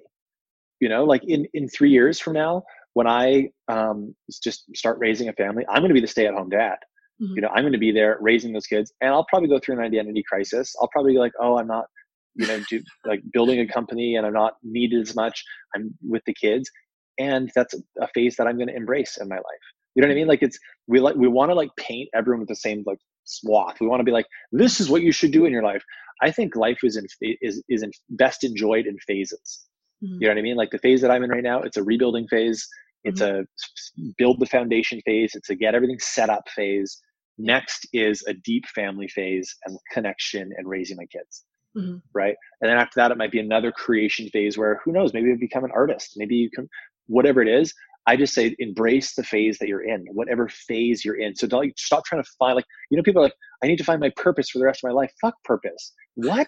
[0.80, 2.63] You know like in in three years from now
[2.93, 6.78] when i um, just start raising a family i'm going to be the stay-at-home dad.
[7.22, 7.34] Mm-hmm.
[7.36, 9.78] you know i'm going to be there raising those kids and i'll probably go through
[9.78, 10.74] an identity crisis.
[10.82, 11.86] I'll probably be like oh i'm not
[12.34, 15.43] you know do, like building a company and i'm not needed as much.
[15.76, 16.69] I'm with the kids.
[17.19, 19.65] And that's a phase that i'm going to embrace in my life.
[19.93, 20.28] You know what i mean?
[20.28, 20.57] Like it's
[20.88, 23.78] we like we want to like paint everyone with the same like swath.
[23.80, 25.84] We want to be like this is what you should do in your life
[26.22, 27.05] i think life is in
[27.41, 29.65] is is in best enjoyed in phases.
[30.03, 30.15] Mm-hmm.
[30.15, 30.55] you know what i mean?
[30.55, 32.67] Like the phase that i'm in right now it's a rebuilding phase.
[33.03, 33.41] It's mm-hmm.
[33.41, 35.34] a build the foundation phase.
[35.34, 36.99] It's a get everything set up phase.
[37.38, 41.43] Next is a deep family phase and connection and raising my kids.
[41.78, 41.97] Mm-hmm.
[42.13, 42.36] right?
[42.59, 45.13] And then after that it might be another creation phase where who knows?
[45.13, 46.13] Maybe you become an artist.
[46.17, 46.67] Maybe you can
[47.07, 47.74] whatever it is
[48.08, 51.36] i just say embrace the phase that you're in whatever phase you're in.
[51.36, 53.78] So don't like, stop trying to find like you know people are like i need
[53.78, 55.12] to find my purpose for the rest of my life.
[55.22, 55.93] Fuck purpose.
[56.16, 56.47] What?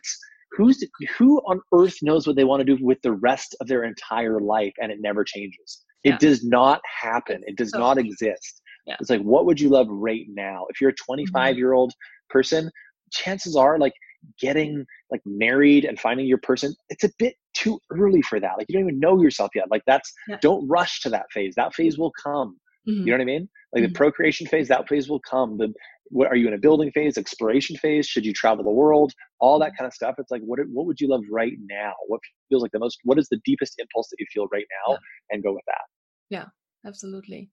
[0.55, 0.83] Who's
[1.17, 4.39] who on earth knows what they want to do with the rest of their entire
[4.39, 5.83] life and it never changes?
[6.03, 7.41] It does not happen.
[7.47, 8.61] It does so, not exist.
[8.85, 8.97] Yeah.
[8.99, 10.65] it's like what would you love right now?
[10.69, 11.57] If you're a 25 mm-hmm.
[11.57, 11.93] year old
[12.29, 12.69] person
[13.11, 13.93] chances are like
[14.39, 18.65] getting like married and finding your person it's a bit too early for that like
[18.69, 20.37] you don't even know yourself yet like that's yeah.
[20.41, 22.99] don't rush to that phase that phase will come mm-hmm.
[22.99, 23.91] you know what i mean like mm-hmm.
[23.91, 25.71] the procreation phase that phase will come the
[26.09, 29.59] what are you in a building phase exploration phase should you travel the world all
[29.59, 29.77] that mm-hmm.
[29.77, 32.71] kind of stuff it's like what what would you love right now what feels like
[32.71, 34.97] the most what is the deepest impulse that you feel right now yeah.
[35.31, 35.85] and go with that
[36.29, 36.45] yeah
[36.85, 37.49] absolutely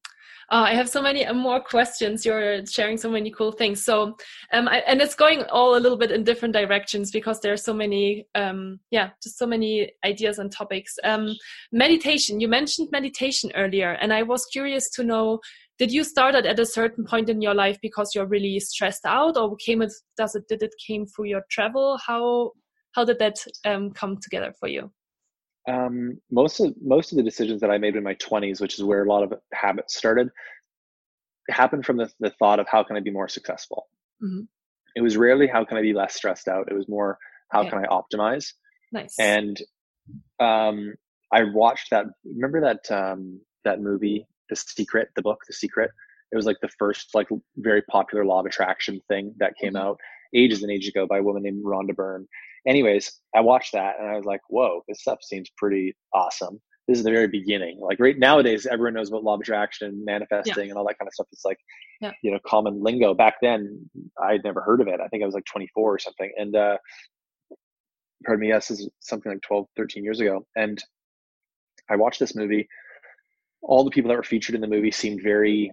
[0.50, 2.24] uh, I have so many uh, more questions.
[2.24, 3.84] You're sharing so many cool things.
[3.84, 4.16] So,
[4.52, 7.58] um, I, and it's going all a little bit in different directions because there are
[7.58, 10.96] so many, um, yeah, just so many ideas and topics.
[11.04, 11.36] Um,
[11.70, 12.40] meditation.
[12.40, 15.38] You mentioned meditation earlier, and I was curious to know:
[15.78, 19.06] Did you start it at a certain point in your life because you're really stressed
[19.06, 19.92] out, or came it?
[20.16, 20.48] Does it?
[20.48, 21.98] Did it came through your travel?
[22.04, 22.52] How
[22.92, 24.90] how did that um, come together for you?
[25.68, 28.84] Um, most of most of the decisions that I made in my 20s, which is
[28.84, 30.30] where a lot of habits started,
[31.48, 33.88] happened from the, the thought of how can I be more successful.
[34.22, 34.44] Mm-hmm.
[34.96, 36.68] It was rarely how can I be less stressed out.
[36.70, 37.18] It was more
[37.50, 38.52] how can I optimize.
[38.92, 39.14] Nice.
[39.18, 39.60] And
[40.40, 40.94] um,
[41.32, 42.06] I watched that.
[42.24, 45.90] Remember that um, that movie, The Secret, the book, The Secret.
[46.32, 49.88] It was like the first like very popular law of attraction thing that came mm-hmm.
[49.88, 50.00] out
[50.34, 52.26] ages and ages ago by a woman named Rhonda Byrne
[52.66, 56.60] anyways, I watched that and I was like, whoa, this stuff seems pretty awesome.
[56.88, 57.78] This is the very beginning.
[57.80, 60.70] Like right nowadays, everyone knows about law of attraction manifesting yeah.
[60.70, 61.28] and all that kind of stuff.
[61.32, 61.58] It's like,
[62.00, 62.12] yeah.
[62.22, 63.14] you know, common lingo.
[63.14, 63.88] Back then,
[64.22, 65.00] I'd never heard of it.
[65.00, 66.32] I think I was like 24 or something.
[66.36, 66.78] And, uh,
[68.24, 70.44] pardon me, yes, this is something like 12, 13 years ago.
[70.56, 70.82] And
[71.88, 72.68] I watched this movie.
[73.62, 75.70] All the people that were featured in the movie seemed very,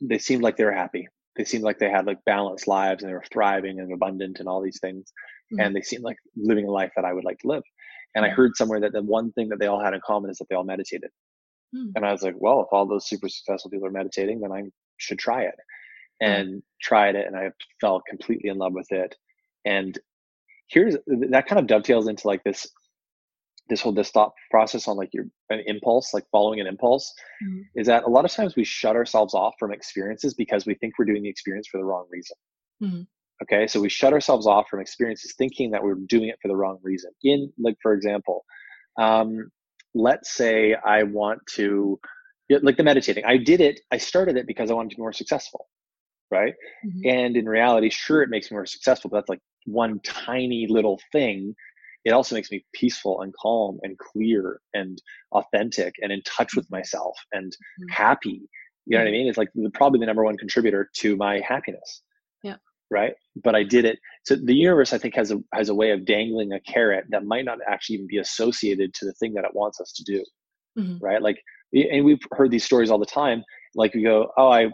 [0.00, 1.08] they seemed like they were happy.
[1.36, 4.48] They seemed like they had like balanced lives and they were thriving and abundant and
[4.48, 5.12] all these things
[5.52, 5.60] mm-hmm.
[5.60, 7.62] and they seem like living a life that I would like to live.
[8.14, 8.36] And I mm-hmm.
[8.36, 10.56] heard somewhere that the one thing that they all had in common is that they
[10.56, 11.10] all meditated.
[11.74, 11.90] Mm-hmm.
[11.96, 14.62] And I was like, well, if all those super successful people are meditating, then I
[14.98, 15.54] should try it.
[16.20, 19.14] And tried it, and I fell completely in love with it.
[19.64, 19.98] And
[20.68, 22.66] here's that kind of dovetails into like this
[23.68, 27.62] this whole this thought process on like your an impulse like following an impulse mm-hmm.
[27.74, 30.94] is that a lot of times we shut ourselves off from experiences because we think
[30.98, 32.36] we're doing the experience for the wrong reason
[32.82, 33.02] mm-hmm.
[33.42, 36.56] Okay, so we shut ourselves off from experiences thinking that we're doing it for the
[36.56, 37.10] wrong reason.
[37.22, 38.44] In, like, for example,
[38.98, 39.50] um,
[39.94, 41.98] let's say I want to,
[42.48, 45.12] like the meditating, I did it, I started it because I wanted to be more
[45.12, 45.66] successful,
[46.30, 46.54] right?
[46.86, 47.08] Mm-hmm.
[47.08, 51.00] And in reality, sure, it makes me more successful, but that's like one tiny little
[51.10, 51.54] thing.
[52.04, 56.66] It also makes me peaceful and calm and clear and authentic and in touch with
[56.66, 56.76] mm-hmm.
[56.76, 57.92] myself and mm-hmm.
[57.92, 58.48] happy.
[58.86, 59.18] You know what I mm-hmm.
[59.18, 59.28] mean?
[59.28, 62.02] It's like the, probably the number one contributor to my happiness
[62.90, 63.14] right?
[63.42, 63.98] But i did it.
[64.24, 67.24] So the universe i think has a has a way of dangling a carrot that
[67.24, 70.24] might not actually even be associated to the thing that it wants us to do
[70.78, 71.04] mm-hmm.
[71.04, 71.22] right?
[71.22, 73.42] Like and we've heard these stories all the time.
[73.74, 74.68] Like we go oh i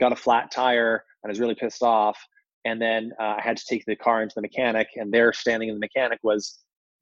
[0.00, 2.18] got a flat tire and i was really pissed off
[2.64, 5.68] and then uh, i had to take the car into the mechanic and there standing
[5.68, 6.58] in the mechanic was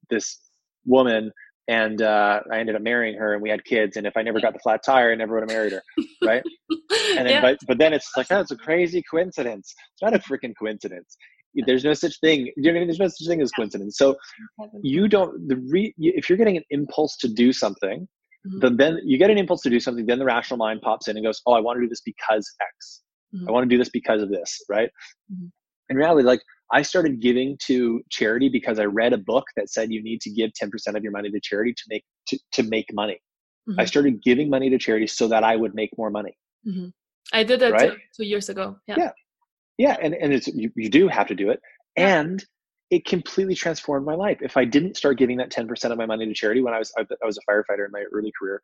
[0.09, 0.39] this
[0.85, 1.31] woman
[1.67, 3.97] and uh, I ended up marrying her, and we had kids.
[3.97, 5.83] And if I never got the flat tire, I never would have married her,
[6.23, 6.43] right?
[6.69, 7.41] and then, yeah.
[7.41, 9.73] but but then it's like that's a crazy coincidence.
[9.93, 11.17] It's not a freaking coincidence.
[11.65, 12.51] There's no such thing.
[12.57, 13.97] You know, there's no such thing as coincidence.
[13.97, 14.15] So
[14.83, 18.07] you don't the re, if you're getting an impulse to do something,
[18.47, 18.59] mm-hmm.
[18.59, 20.05] then then you get an impulse to do something.
[20.05, 22.45] Then the rational mind pops in and goes, "Oh, I want to do this because
[22.61, 23.01] X.
[23.33, 23.49] Mm-hmm.
[23.49, 24.89] I want to do this because of this." Right?
[25.31, 25.47] Mm-hmm.
[25.89, 29.91] In reality, like I started giving to charity because I read a book that said
[29.91, 32.87] you need to give 10% of your money to charity to make to, to make
[32.93, 33.19] money.
[33.69, 33.79] Mm-hmm.
[33.79, 36.37] I started giving money to charity so that I would make more money.
[36.67, 36.87] Mm-hmm.
[37.33, 37.91] I did that right?
[37.91, 38.77] two, two, years ago.
[38.87, 38.95] Yeah.
[38.97, 39.11] Yeah.
[39.77, 39.97] Yeah.
[40.01, 41.59] And, and it's, you, you do have to do it.
[41.97, 42.19] Yeah.
[42.19, 42.45] And
[42.91, 44.39] it completely transformed my life.
[44.41, 46.91] If I didn't start giving that 10% of my money to charity when I was,
[46.97, 48.61] I, I was a firefighter in my early career.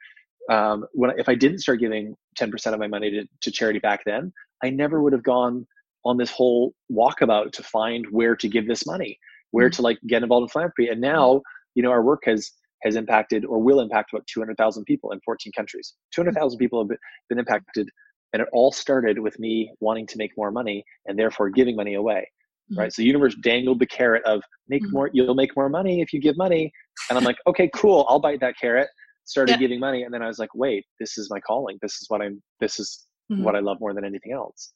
[0.49, 4.01] Um, when, if I didn't start giving 10% of my money to, to charity back
[4.05, 4.31] then,
[4.63, 5.65] I never would have gone
[6.05, 9.17] on this whole walkabout to find where to give this money,
[9.51, 9.75] where mm-hmm.
[9.75, 10.87] to like get involved in philanthropy.
[10.87, 11.41] And now,
[11.75, 12.51] you know, our work has
[12.83, 15.93] has impacted or will impact about 200,000 people in 14 countries.
[16.15, 16.97] 200,000 people have
[17.29, 17.87] been impacted,
[18.33, 21.93] and it all started with me wanting to make more money and therefore giving money
[21.93, 22.27] away.
[22.71, 22.79] Mm-hmm.
[22.79, 22.93] Right.
[22.93, 24.93] So the universe dangled the carrot of make mm-hmm.
[24.93, 26.71] more, you'll make more money if you give money.
[27.09, 28.87] And I'm like, okay, cool, I'll bite that carrot.
[29.25, 29.57] Started yeah.
[29.57, 31.77] giving money, and then I was like, wait, this is my calling.
[31.81, 32.41] This is what I'm.
[32.59, 33.43] This is mm-hmm.
[33.43, 34.73] what I love more than anything else.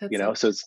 [0.00, 0.64] That's you know, so it's.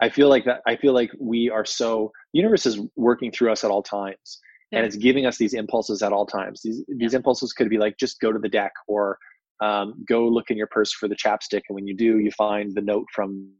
[0.00, 0.60] I feel like that.
[0.66, 2.12] I feel like we are so.
[2.32, 4.78] The universe is working through us at all times, yeah.
[4.78, 6.60] and it's giving us these impulses at all times.
[6.62, 7.18] These these yeah.
[7.18, 9.18] impulses could be like just go to the deck or
[9.62, 12.74] um, go look in your purse for the chapstick, and when you do, you find
[12.74, 13.50] the note from.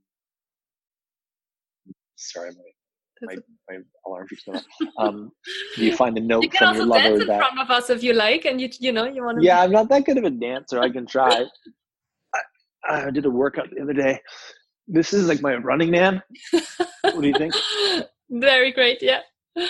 [2.17, 2.63] Sorry, my
[3.23, 3.37] my,
[3.71, 4.65] my alarm keeps going off.
[4.99, 5.31] Um,
[5.77, 8.13] you find the note you from your lover dance in front of us if you
[8.13, 9.45] like, and you you know you want to.
[9.45, 10.81] Yeah, I'm not that good of a dancer.
[10.81, 11.45] I can try.
[12.85, 14.21] I, I did a workout the other day.
[14.89, 16.23] This is like my running man.
[17.03, 17.55] what do you think?
[18.31, 18.99] Very great.
[19.01, 19.21] Yeah.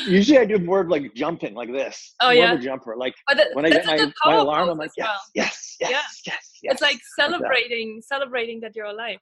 [0.07, 2.15] Usually I do more of like jumping like this.
[2.21, 2.97] Oh yeah, a jumper.
[2.97, 5.21] Like oh, the, when I get my, my alarm, I'm like yes, well.
[5.35, 5.97] yes, yes, yeah.
[6.33, 6.73] yes, yes.
[6.73, 9.19] It's like celebrating, like celebrating that you're alive.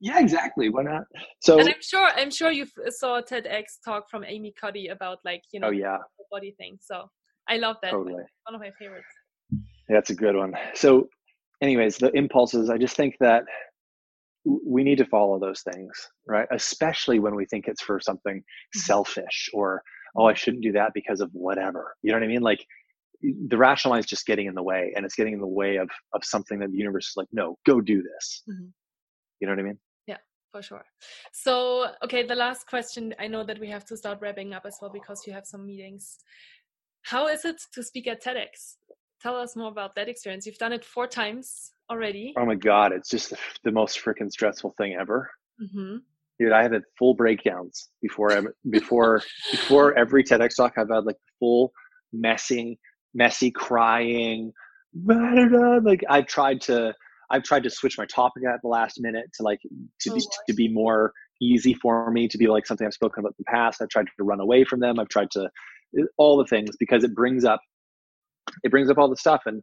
[0.00, 0.70] Yeah, exactly.
[0.70, 1.02] Why not?
[1.40, 4.88] So, and I'm sure, I'm sure you uh, saw a TEDx talk from Amy Cuddy
[4.88, 6.78] about like you know, oh yeah, the body thing.
[6.80, 7.10] So
[7.48, 7.90] I love that.
[7.90, 8.14] Totally.
[8.44, 9.06] One of my favorites.
[9.88, 10.54] That's a good one.
[10.74, 11.08] So,
[11.60, 12.70] anyways, the impulses.
[12.70, 13.44] I just think that
[14.44, 15.90] we need to follow those things,
[16.26, 16.46] right?
[16.52, 18.78] Especially when we think it's for something mm-hmm.
[18.78, 19.82] selfish or
[20.16, 21.94] oh, I shouldn't do that because of whatever.
[22.02, 22.42] You know what I mean?
[22.42, 22.64] Like
[23.22, 25.76] the rational mind is just getting in the way and it's getting in the way
[25.76, 28.42] of of something that the universe is like, no, go do this.
[28.48, 28.68] Mm-hmm.
[29.40, 29.78] You know what I mean?
[30.06, 30.16] Yeah,
[30.50, 30.84] for sure.
[31.32, 33.14] So, okay, the last question.
[33.18, 35.66] I know that we have to start wrapping up as well because you have some
[35.66, 36.18] meetings.
[37.02, 38.76] How is it to speak at TEDx?
[39.20, 40.46] Tell us more about that experience.
[40.46, 42.34] You've done it four times already.
[42.36, 45.30] Oh my God, it's just the, the most freaking stressful thing ever.
[45.62, 45.96] Mm-hmm
[46.38, 48.30] dude, I have had full breakdowns before
[48.70, 50.74] before before every TEDx talk.
[50.76, 51.72] I've had like full
[52.12, 52.76] messing,
[53.14, 54.52] messy crying.
[55.04, 56.94] Like I've tried to
[57.30, 59.60] I've tried to switch my topic at the last minute to like
[60.00, 63.20] to oh, be to be more easy for me to be like something I've spoken
[63.20, 63.82] about in the past.
[63.82, 64.98] I've tried to run away from them.
[64.98, 65.48] I've tried to
[66.16, 67.60] all the things because it brings up
[68.64, 69.62] it brings up all the stuff and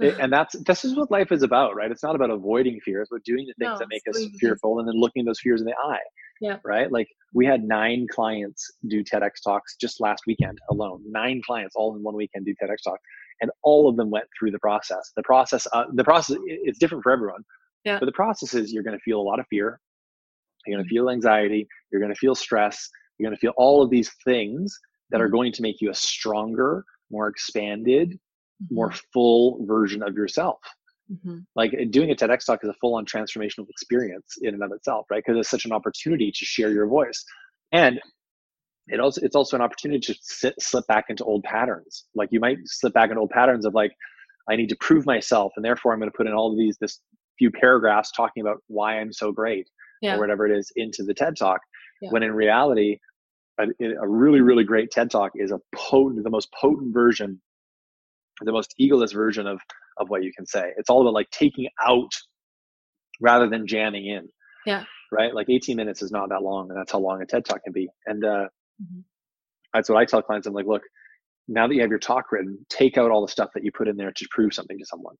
[0.20, 1.90] and that's this is what life is about, right?
[1.90, 4.88] It's not about avoiding fears, but doing the things no, that make us fearful and
[4.88, 5.98] then looking those fears in the eye.
[6.40, 6.58] Yeah.
[6.64, 6.90] Right.
[6.90, 11.02] Like we had nine clients do TEDx talks just last weekend alone.
[11.04, 12.98] Nine clients all in one weekend do TEDx talk,
[13.40, 15.10] and all of them went through the process.
[15.16, 17.42] The process, uh, the process, it's different for everyone.
[17.84, 17.98] Yeah.
[17.98, 19.80] But the process is you're going to feel a lot of fear.
[20.66, 21.66] You're going to feel anxiety.
[21.90, 22.88] You're going to feel stress.
[23.18, 24.78] You're going to feel all of these things
[25.10, 25.36] that are mm-hmm.
[25.36, 28.16] going to make you a stronger, more expanded, mm-hmm.
[28.70, 30.58] More full version of yourself.
[31.10, 31.38] Mm-hmm.
[31.56, 35.06] Like doing a TEDx talk is a full on transformational experience in and of itself,
[35.10, 35.22] right?
[35.24, 37.24] Because it's such an opportunity to share your voice.
[37.72, 38.00] And
[38.88, 42.04] it also it's also an opportunity to sit, slip back into old patterns.
[42.14, 43.92] Like you might slip back into old patterns of like,
[44.50, 46.78] I need to prove myself, and therefore I'm going to put in all of these
[46.80, 47.00] this
[47.38, 49.68] few paragraphs talking about why I'm so great
[50.02, 50.16] yeah.
[50.16, 51.60] or whatever it is into the TED talk.
[52.00, 52.10] Yeah.
[52.10, 52.98] When in reality,
[53.60, 57.40] a, a, really really great TED talk is a potent, the most potent version
[58.44, 59.60] the most egoless version of
[59.98, 60.70] of what you can say.
[60.76, 62.12] It's all about like taking out
[63.20, 64.28] rather than jamming in.
[64.64, 64.84] Yeah.
[65.10, 65.34] Right.
[65.34, 67.72] Like 18 minutes is not that long, and that's how long a TED talk can
[67.72, 67.88] be.
[68.06, 68.48] And uh,
[68.80, 69.00] mm-hmm.
[69.72, 70.46] that's what I tell clients.
[70.46, 70.82] I'm like, look,
[71.48, 73.88] now that you have your talk written, take out all the stuff that you put
[73.88, 75.14] in there to prove something to someone.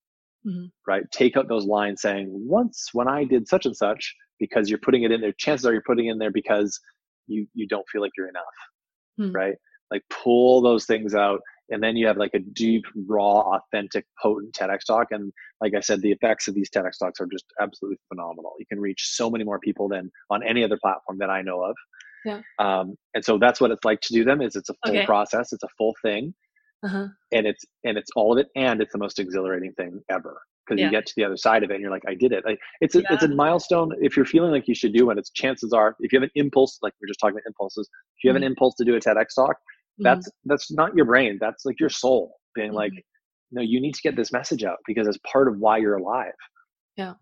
[0.47, 0.67] Mm-hmm.
[0.87, 1.05] Right.
[1.11, 5.03] Take out those lines saying, once when I did such and such, because you're putting
[5.03, 5.33] it in there.
[5.33, 6.79] Chances are you're putting in there because
[7.27, 8.45] you you don't feel like you're enough.
[9.21, 9.33] Mm-hmm.
[9.33, 9.55] Right.
[9.91, 11.41] Like pull those things out
[11.71, 15.81] and then you have like a deep raw authentic potent tedx talk and like i
[15.81, 19.31] said the effects of these tedx talks are just absolutely phenomenal you can reach so
[19.31, 21.75] many more people than on any other platform that i know of
[22.25, 22.41] yeah.
[22.59, 25.07] um, and so that's what it's like to do them is it's a full okay.
[25.07, 26.35] process it's a full thing
[26.85, 27.07] uh-huh.
[27.33, 30.79] and it's and it's all of it and it's the most exhilarating thing ever because
[30.79, 30.87] yeah.
[30.87, 32.59] you get to the other side of it and you're like i did it like
[32.81, 33.07] it's a, yeah.
[33.11, 36.13] it's a milestone if you're feeling like you should do one, it's chances are if
[36.13, 38.45] you have an impulse like we are just talking about impulses if you have mm-hmm.
[38.45, 39.57] an impulse to do a tedx talk
[39.99, 40.51] that's mm-hmm.
[40.51, 43.57] that's not your brain that's like your soul being like mm-hmm.
[43.57, 46.33] no you need to get this message out because it's part of why you're alive.
[46.97, 47.15] Yeah.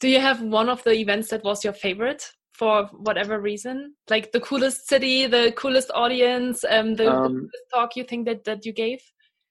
[0.00, 3.94] Do you have one of the events that was your favorite for whatever reason?
[4.08, 8.44] Like the coolest city the coolest audience um the, um, the talk you think that
[8.44, 9.00] that you gave?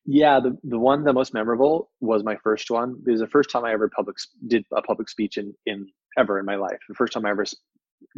[0.06, 3.02] Yeah the, the one the most memorable was my first one.
[3.06, 4.18] It was the first time i ever public
[4.48, 6.80] did a public speech in in ever in my life.
[6.88, 7.46] The first time i ever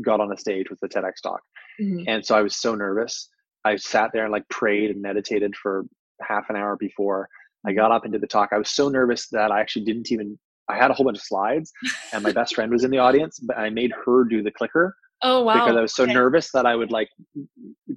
[0.03, 1.41] got on a stage was the tedx talk.
[1.81, 2.03] Mm-hmm.
[2.07, 3.29] and so i was so nervous
[3.65, 5.85] I sat there and like prayed and meditated for
[6.21, 7.27] half an hour before
[7.65, 7.77] I mm-hmm.
[7.77, 8.49] got up and did the talk.
[8.53, 10.37] I was so nervous that I actually didn't even.
[10.69, 11.71] I had a whole bunch of slides,
[12.13, 14.95] and my best friend was in the audience, but I made her do the clicker.
[15.21, 15.53] Oh wow!
[15.53, 16.13] Because I was so okay.
[16.13, 17.07] nervous that I would like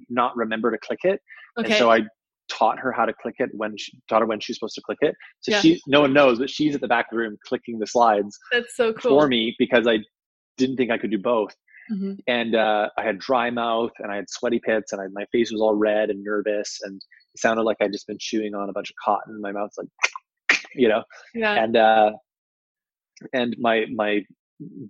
[0.09, 1.19] not remember to click it,
[1.59, 1.67] okay.
[1.67, 1.99] and so I
[2.49, 4.97] taught her how to click it when she taught her when she's supposed to click
[5.01, 5.15] it.
[5.41, 5.61] So Yeah.
[5.61, 8.37] she, no one knows, but she's at the back of the room clicking the slides
[8.51, 9.11] That's so cool.
[9.11, 9.99] for me because I
[10.57, 11.55] didn't think I could do both.
[11.91, 12.19] Mhm.
[12.27, 15.51] And uh, I had dry mouth and I had sweaty pits and I, my face
[15.51, 16.97] was all red and nervous and
[17.33, 19.39] it sounded like I'd just been chewing on a bunch of cotton.
[19.41, 19.87] My mouth's like,
[20.75, 21.63] you know, Yeah.
[21.63, 22.11] and uh,
[23.33, 24.21] and my my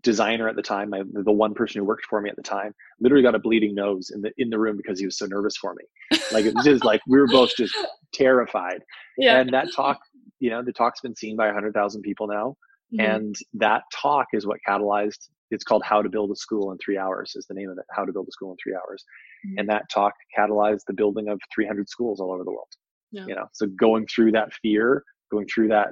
[0.02, 2.74] designer at the time, my the one person who worked for me at the time,
[3.00, 5.58] literally got a bleeding nose in the in the room because he was so nervous
[5.58, 6.20] for me.
[6.32, 7.76] Like it was just like we were both just
[8.14, 8.82] terrified.
[9.18, 9.40] yeah.
[9.40, 10.00] And that talk,
[10.40, 12.56] you know, the talk's been seen by a hundred thousand people now,
[12.94, 13.16] Mhm.
[13.18, 15.30] and that talk is what catalyzed.
[15.52, 17.86] It's called "How to Build a School in Three Hours" is the name of it.
[17.92, 19.04] How to Build a School in Three Hours,
[19.46, 19.56] Mhm.
[19.60, 22.68] and that talk catalyzed the building of 300 schools all over the world.
[23.12, 23.26] Yeah.
[23.28, 25.90] You know, so going through that fear, going through that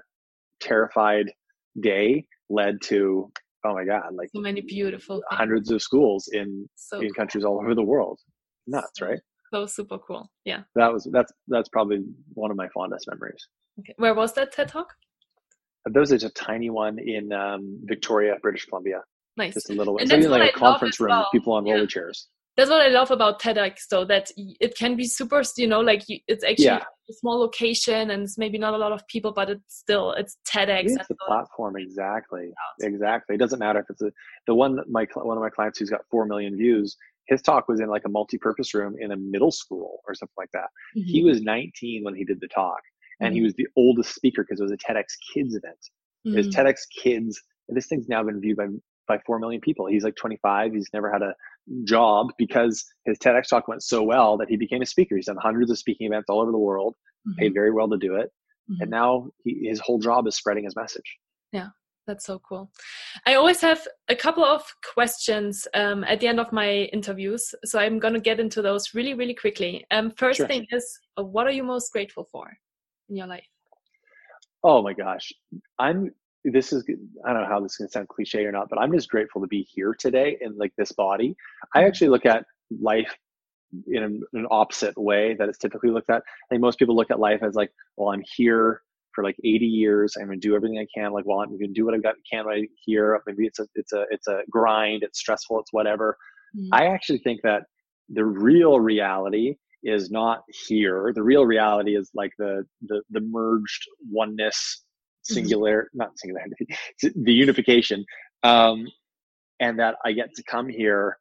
[0.59, 1.31] terrified
[1.79, 3.31] day led to
[3.65, 5.25] oh my god, like so many beautiful things.
[5.39, 7.15] hundreds of schools in So in cool.
[7.15, 8.19] countries all over the world.
[8.67, 9.19] Nuts, right?
[9.53, 10.29] So super cool.
[10.45, 10.63] Yeah.
[10.75, 12.03] That was that's that's probably
[12.33, 13.47] one of my fondest memories.
[13.79, 13.93] Okay.
[13.97, 14.93] Where was that TED Talk?
[15.85, 19.01] There was a tiny one in um, Victoria, British Columbia.
[19.37, 19.53] Nice.
[19.53, 21.19] Just a little It's like, that's what like a conference room well.
[21.21, 21.73] with people on Yeah.
[21.75, 22.27] roller chairs.
[22.55, 26.01] That's what I love about TEDx, though, that it can be super, you know, like
[26.09, 26.83] you, it's actually Yeah.
[27.07, 30.37] a small location and it's maybe not a lot of people, but it's still it's
[30.51, 30.85] TEDx.
[30.85, 32.51] It's the platform exactly.
[32.81, 33.35] Exactly.
[33.35, 34.11] It doesn't matter if it's a,
[34.47, 36.97] the one that my one of my clients who's got four million views.
[37.27, 40.49] His talk was in like a multi-purpose room in a middle school or something like
[40.53, 40.69] that.
[40.95, 41.25] He Mhm.
[41.25, 42.79] was 19 when he did the talk,
[43.19, 43.43] and he Mhm.
[43.43, 45.77] was the oldest speaker because it was a TEDx Kids event.
[46.23, 46.53] His Mhm.
[46.53, 48.67] TEDx Kids, and this thing's now been viewed by
[49.07, 49.87] by four million people.
[49.87, 50.73] He's like 25.
[50.73, 51.33] He's never had a
[51.85, 55.15] job because his TEDx talk went so well that he became a speaker.
[55.15, 56.95] He's done hundreds of speaking events all over the world,
[57.37, 57.55] paid Mhm.
[57.55, 58.31] very well to do it,
[58.69, 58.81] Mhm.
[58.81, 61.17] and now he, his whole job is spreading his message.
[61.51, 61.69] Yeah.
[62.05, 62.71] That's so cool.
[63.25, 64.63] I always have a couple of
[64.95, 68.93] questions um, at the end of my interviews, so I'm going to get into those
[68.93, 69.85] really, really quickly.
[69.91, 70.47] Um, first Sure.
[70.47, 72.49] thing is, uh, what are you most grateful for
[73.09, 73.45] in your life?
[74.63, 75.33] Oh my gosh,
[75.79, 76.13] I'm.
[76.51, 76.83] This is.
[77.25, 79.09] I don't know how this is going to sound cliche or not, but I'm just
[79.09, 81.35] grateful to be here today in like this body.
[81.75, 82.45] I actually look at
[82.81, 83.15] life
[83.87, 86.17] in an, an opposite way that it's typically looked at.
[86.17, 88.81] I think most people look at life as like, well, I'm here
[89.13, 90.15] for like 80 years.
[90.15, 91.11] I'm going to do everything I can.
[91.11, 93.19] Like, well, I'm going to do what i've got can right here.
[93.25, 95.03] Maybe it's a it's a it's a grind.
[95.03, 95.59] It's stressful.
[95.59, 96.17] It's whatever.
[96.55, 96.69] Mhm.
[96.71, 97.63] I actually think that
[98.09, 101.11] the real reality is not here.
[101.15, 104.83] The real reality is like the the the merged oneness,
[105.33, 106.67] singular, not singularity,
[107.01, 108.05] the unification,
[108.43, 108.85] um,
[109.59, 111.17] and that I get to come here.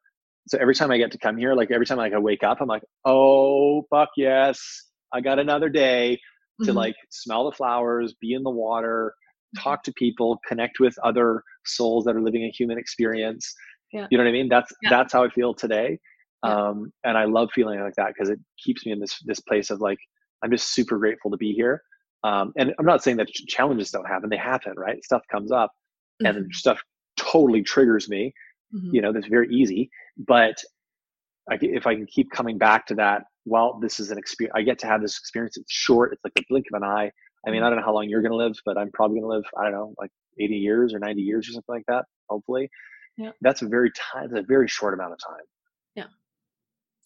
[0.47, 2.59] So every time I get to come here, like every time like I wake up,
[2.61, 4.59] I'm like, oh fuck yes,
[5.13, 6.19] I got another day
[6.63, 6.75] to Mhm.
[6.75, 9.13] like smell the flowers, be in the water,
[9.59, 13.53] talk to people, connect with other souls that are living a human experience.
[13.93, 14.07] Yeah.
[14.09, 14.49] You know what I mean?
[14.49, 14.89] That's Yeah.
[14.89, 15.99] that's how I feel today.
[16.43, 16.67] Yeah.
[16.69, 19.69] Um, and I love feeling like that because it keeps me in this this place
[19.69, 19.99] of like
[20.43, 21.81] I'm just super grateful to be here.
[22.23, 25.03] Um, and I'm not saying that ch- challenges don't happen; they happen, right?
[25.03, 25.71] Stuff comes up,
[26.19, 26.53] and Mhm.
[26.53, 26.81] stuff
[27.17, 28.33] totally triggers me.
[28.73, 28.93] Mhm.
[28.93, 29.89] You know, that's very easy.
[30.17, 30.55] But
[31.49, 34.53] I, if I can keep coming back to that, well, this is an experience.
[34.57, 35.57] I get to have this experience.
[35.57, 36.11] It's short.
[36.13, 37.11] It's like the blink of an eye.
[37.47, 39.31] I mean, I don't know how long you're going to live, but I'm probably going
[39.31, 39.45] to live.
[39.57, 42.03] I don't know, like 80 years or 90 years or something like that.
[42.29, 42.69] Hopefully,
[43.15, 43.31] Yeah.
[43.41, 44.25] that's a very time.
[44.25, 45.45] It's a very short amount of time.
[45.95, 46.07] Yeah,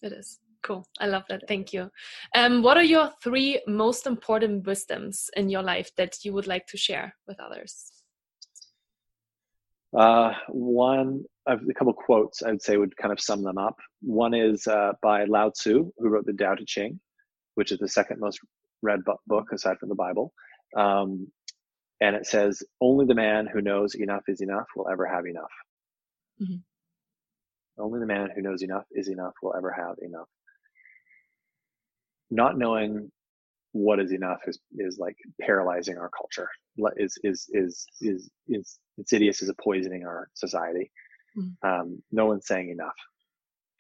[0.01, 0.39] it is.
[0.63, 0.85] Cool.
[0.99, 1.43] I love that.
[1.47, 1.89] Thank you.
[2.35, 6.67] Um, what are your three most important wisdoms in your life that you would like
[6.67, 7.91] to share with others?
[9.97, 13.77] Uh, one, a couple quotes I would say would kind of sum them up.
[14.01, 16.99] One is uh, by Lao Tzu, who wrote the Tao Te Ching,
[17.55, 18.39] which is the second most
[18.81, 20.33] read book aside from the Bible.
[20.77, 21.31] Um,
[21.99, 25.51] and it says, "Only the man who knows enough is enough will ever have enough."
[26.41, 26.63] Mhm.
[27.77, 30.29] Only the man who knows enough is enough will ever have enough.
[32.31, 33.11] Not knowing
[33.73, 36.49] what is enough is is like paralyzing our culture.
[36.97, 40.91] Is is is is is insidious is poisoning our society.
[41.37, 41.55] Mm.
[41.63, 42.95] Um, no one's saying enough,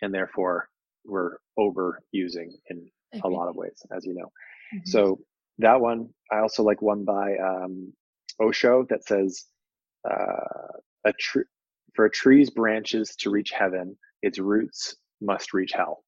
[0.01, 0.69] and therefore
[1.05, 2.89] we're overusing in
[3.23, 4.31] a lot of ways, as you know.
[4.73, 4.87] Mhm.
[4.87, 5.19] So
[5.57, 7.93] that one, I also like one by um,
[8.39, 9.45] Osho that says,
[10.09, 11.43] uh, "A tree
[11.93, 16.03] for a tree's branches to reach heaven, its roots must reach hell."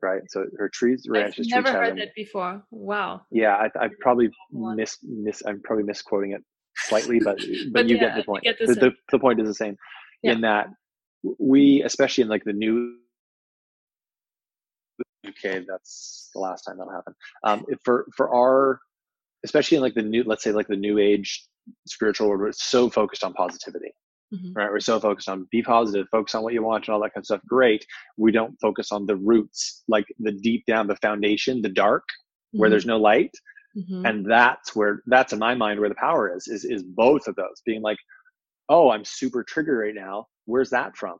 [0.00, 0.22] Right.
[0.28, 1.98] So her tree's I've branches to never reach heard heaven.
[1.98, 2.62] that before.
[2.70, 3.22] Wow.
[3.30, 5.42] Yeah, I, I probably miss miss.
[5.46, 6.42] I'm probably misquoting it
[6.76, 7.38] slightly, but
[7.72, 8.44] but, But you yeah, get the point.
[8.44, 9.76] get the the, the, point is the same.
[10.22, 10.32] Yeah.
[10.32, 10.68] In that
[11.38, 12.96] we, especially in like the new
[15.26, 17.14] UK, that's the last time that'll happen.
[17.42, 18.80] Um, for for our,
[19.44, 21.44] especially in like the new, let's say like the new age
[21.86, 23.92] spiritual world, we're so focused on positivity.
[24.34, 24.52] Mm-hmm.
[24.52, 24.70] Right?
[24.70, 27.22] We're so focused on be positive, focus on what you want and all that kind
[27.22, 27.40] of stuff.
[27.46, 27.86] Great.
[28.16, 32.60] We don't focus on the roots, like the deep down, the foundation, the dark, mm-hmm.
[32.60, 33.32] where there's no light.
[33.76, 34.04] Mm-hmm.
[34.06, 37.36] And that's where that's in my mind where the power is, is is both of
[37.36, 37.98] those being like,
[38.68, 40.26] oh, I'm super triggered right now.
[40.46, 41.18] Where's that from?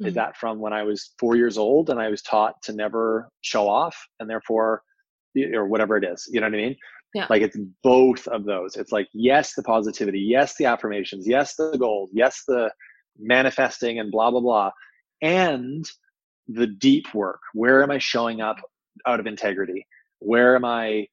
[0.00, 0.14] Is mm-hmm.
[0.14, 3.68] that from when I was four years old and I was taught to never show
[3.68, 4.82] off and therefore,
[5.54, 6.76] or whatever it is, you know what I mean?
[7.14, 7.26] Yeah.
[7.28, 8.76] Like it's both of those.
[8.76, 12.70] It's like, yes, the positivity, yes, the affirmations, yes, the goals, yes, the
[13.18, 14.70] manifesting and blah, blah, blah.
[15.20, 15.84] And
[16.46, 17.40] the deep work.
[17.52, 18.56] Where am I showing up
[19.06, 19.86] out of integrity?
[20.20, 21.06] Where am I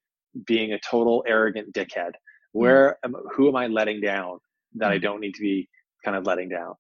[0.46, 2.10] being a total arrogant dickhead?
[2.10, 2.60] Mm-hmm.
[2.60, 4.40] Where am, who am I letting down
[4.76, 5.04] that I mm-hmm.
[5.04, 5.70] don't need to be
[6.06, 6.76] kind of letting down?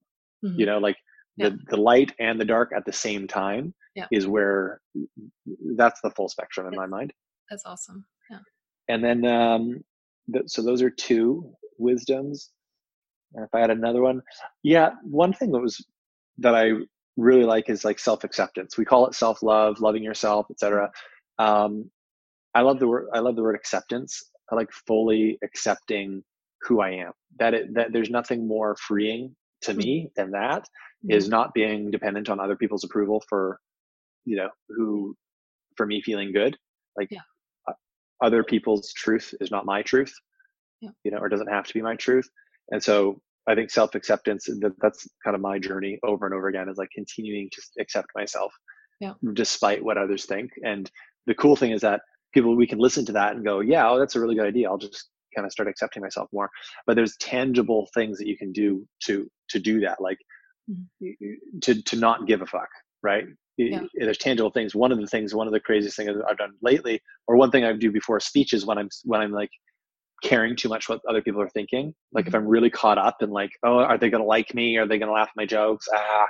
[0.45, 0.59] Mm-hmm.
[0.59, 0.97] You know, like
[1.37, 1.49] yeah.
[1.49, 4.05] the, the light and the dark at the same time yeah.
[4.11, 4.79] is where
[5.75, 7.13] that's the full spectrum in my mind.
[7.49, 8.05] That's awesome.
[8.89, 9.83] And then um,
[10.31, 12.51] th- so those are two wisdoms.
[13.33, 14.21] And if I had another one,
[14.63, 15.83] yeah, one thing that was
[16.39, 16.71] that I
[17.17, 18.77] really like is like self acceptance.
[18.77, 20.91] We call it self love, loving yourself, etc.
[21.39, 21.89] Um,
[22.55, 23.07] I love the word.
[23.13, 24.31] I love the word acceptance.
[24.51, 26.23] I like fully accepting
[26.61, 27.11] who I am.
[27.39, 30.21] That it, that there's nothing more freeing to me mm-hmm.
[30.21, 31.11] than that mm-hmm.
[31.11, 33.59] is not being dependent on other people's approval for
[34.25, 35.15] you know who
[35.75, 36.57] for me feeling good
[36.97, 37.21] like yeah
[38.21, 40.13] other people's truth is not my truth
[40.81, 40.89] yeah.
[41.03, 42.27] you know or doesn't have to be my truth
[42.71, 46.69] and so i think self-acceptance that, that's kind of my journey over and over again
[46.69, 48.53] is like continuing to accept myself
[48.99, 49.13] yeah.
[49.33, 50.91] despite what others think and
[51.27, 52.01] the cool thing is that
[52.33, 54.69] people we can listen to that and go yeah oh that's a really good idea
[54.69, 56.49] i'll just kind of start accepting myself more
[56.85, 60.17] but there's tangible things that you can do to to do that like
[60.69, 61.59] mm-hmm.
[61.61, 62.69] to to not give a fuck
[63.03, 63.25] right
[63.57, 63.81] yeah.
[63.95, 64.75] there's tangible things.
[64.75, 67.63] One of the things, one of the craziest things I've done lately, or one thing
[67.63, 69.49] I do before speeches when I'm when I'm like
[70.23, 71.93] caring too much what other people are thinking.
[72.11, 72.29] Like mm-hmm.
[72.29, 74.77] if I'm really caught up in like, oh, are they gonna like me?
[74.77, 75.87] Are they gonna laugh at my jokes?
[75.93, 76.27] Ah,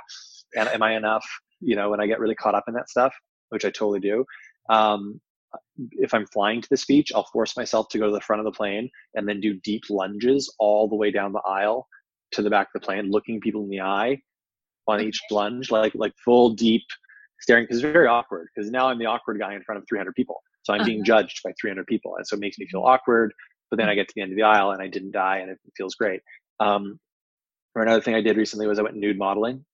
[0.56, 1.24] and am I enough?
[1.60, 3.14] You know, when I get really caught up in that stuff,
[3.50, 4.24] which I totally do.
[4.70, 5.20] Um,
[5.92, 8.44] if I'm flying to the speech, I'll force myself to go to the front of
[8.44, 11.86] the plane and then do deep lunges all the way down the aisle
[12.32, 14.18] to the back of the plane, looking people in the eye
[14.86, 16.84] on each lunge, like like full deep
[17.40, 20.14] staring because it's very awkward because now I'm the awkward guy in front of 300
[20.14, 20.42] people.
[20.62, 21.22] So I'm being uh-huh.
[21.22, 22.16] judged by 300 people.
[22.16, 23.32] And so it makes me feel awkward.
[23.70, 25.50] But then I get to the end of the aisle and I didn't die and
[25.50, 26.20] it feels great.
[26.60, 26.98] Um,
[27.74, 29.64] or another thing I did recently was I went nude modeling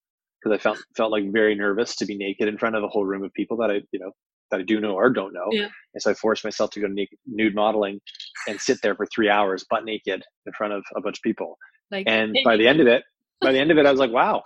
[0.42, 3.04] because I felt felt like very nervous to be naked in front of a whole
[3.04, 4.12] room of people that I you know
[4.50, 5.48] that I do know or don't know.
[5.50, 5.68] Yeah.
[5.94, 8.00] And so I forced myself to go naked, nude modeling
[8.46, 11.56] and sit there for three hours butt naked in front of a bunch of people.
[11.90, 13.04] Like, and by the end of it,
[13.40, 14.42] by the end of it, I was like, wow,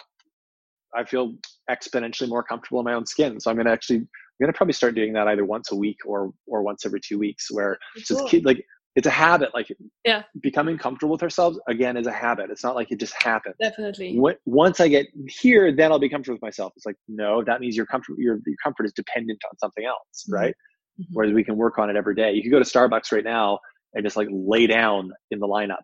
[0.94, 1.34] I feel
[1.70, 3.40] exponentially more comfortable in my own skin.
[3.40, 4.06] So I'm gonna actually I'm
[4.40, 7.50] gonna probably start doing that either once a week or or once every two weeks.
[7.50, 8.02] Where cool.
[8.18, 8.64] just keep like
[8.96, 9.50] it's a habit.
[9.54, 9.68] Like
[10.04, 12.50] yeah, becoming comfortable with ourselves again is a habit.
[12.50, 13.56] It's not like it just happens.
[13.60, 14.18] Definitely.
[14.44, 16.72] once I get here, then I'll be comfortable with myself.
[16.76, 20.24] It's like no, that means your comfort your, your comfort is dependent on something else,
[20.24, 20.34] mm-hmm.
[20.34, 20.54] right?
[21.00, 21.12] Mm-hmm.
[21.12, 22.32] Whereas we can work on it every day.
[22.32, 23.58] You can go to Starbucks right now
[23.94, 25.82] and just like lay down in the lineup,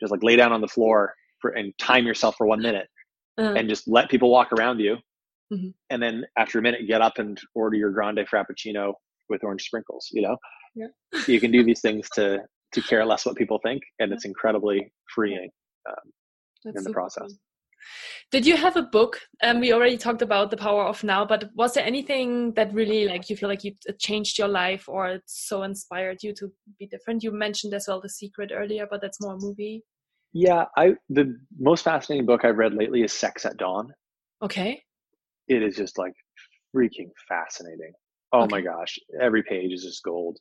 [0.00, 2.88] just like lay down on the floor for and time yourself for one minute
[3.38, 3.54] uh-huh.
[3.56, 4.96] and just let people walk around you.
[5.52, 5.68] Mm-hmm.
[5.90, 8.94] And then after a minute, get up and order your grande frappuccino
[9.28, 10.08] with orange sprinkles.
[10.12, 10.36] You know,
[10.74, 10.88] yeah.
[11.26, 12.40] you can do these things to
[12.72, 15.48] to care less what people think, and it's incredibly freeing
[15.88, 17.28] um, in the process.
[17.28, 17.38] Cool.
[18.32, 19.20] Did you have a book?
[19.42, 23.06] Um, we already talked about the power of now, but was there anything that really
[23.06, 26.86] like you feel like you changed your life or it so inspired you to be
[26.88, 27.22] different?
[27.22, 29.84] You mentioned as well the secret earlier, but that's more a movie.
[30.32, 33.94] Yeah, I the most fascinating book I've read lately is Sex at Dawn.
[34.42, 34.82] Okay.
[35.48, 36.14] It is just like
[36.74, 37.92] freaking fascinating.
[38.32, 38.56] Oh okay.
[38.56, 40.38] my gosh, every page is just gold.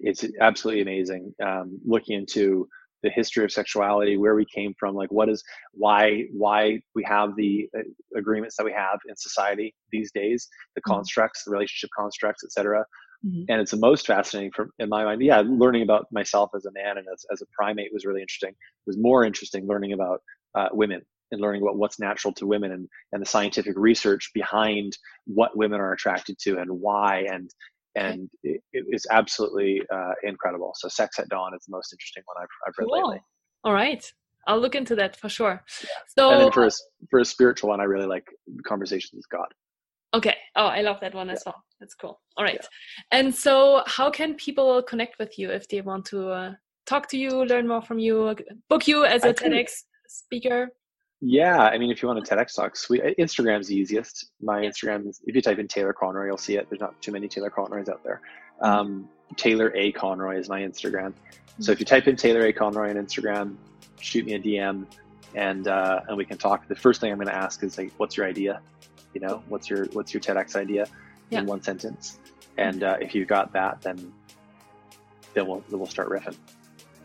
[0.00, 1.32] It's absolutely amazing.
[1.42, 2.68] Um, looking into
[3.02, 7.36] the history of sexuality, where we came from, like what is why why we have
[7.36, 7.82] the uh,
[8.16, 10.94] agreements that we have in society these days, the mm-hmm.
[10.94, 12.84] constructs, the relationship constructs, etc.
[13.24, 13.44] Mm-hmm.
[13.48, 15.22] And it's the most fascinating for in my mind.
[15.22, 18.50] Yeah, learning about myself as a man and as, as a primate was really interesting.
[18.50, 20.20] It was more interesting learning about
[20.54, 21.02] uh, women
[21.32, 25.80] and learning about what's natural to women and, and the scientific research behind what women
[25.80, 27.50] are attracted to and why and
[27.94, 30.72] and it, it's absolutely uh, incredible.
[30.76, 33.08] So Sex at Dawn is the most interesting one I've, I've read cool.
[33.08, 33.22] lately.
[33.64, 34.02] All right.
[34.46, 35.62] I'll look into that for sure.
[36.08, 36.70] So and then for a,
[37.10, 38.26] for a spiritual one, I really like
[38.66, 39.46] Conversations with God.
[40.14, 40.36] Okay.
[40.56, 41.62] Oh, I love that one as well.
[41.80, 42.20] That's cool.
[42.36, 42.58] All right.
[42.60, 43.18] Yeah.
[43.18, 46.52] And so, how can people connect with you if they want to uh,
[46.86, 48.36] talk to you, learn more from you,
[48.68, 49.70] book you as a I TEDx
[50.08, 50.68] speaker?
[51.24, 53.00] Yeah, I mean, if you want a TEDx talk, sweet.
[53.16, 54.32] Instagram's the easiest.
[54.42, 54.62] My.
[54.62, 56.68] Instagram, if you type in Taylor Conroy, you'll see it.
[56.68, 58.20] There's not too many Taylor Conroys out there.
[58.60, 58.64] Mm-hmm.
[58.64, 61.12] Um, Taylor A Conroy is my Instagram.
[61.12, 61.62] Mm-hmm.
[61.62, 63.54] So if you type in Taylor A Conroy on Instagram,
[64.00, 64.84] shoot me a DM.
[65.36, 66.66] and uh, and we can talk.
[66.66, 68.60] The first thing I'm going to ask is like, what's your idea?
[69.14, 70.88] You know, what's your what's your TEDx idea
[71.30, 71.38] yeah.
[71.38, 72.18] in one sentence?
[72.58, 74.12] And uh, if you've got that, then
[75.34, 76.36] then we'll then we'll start riffing.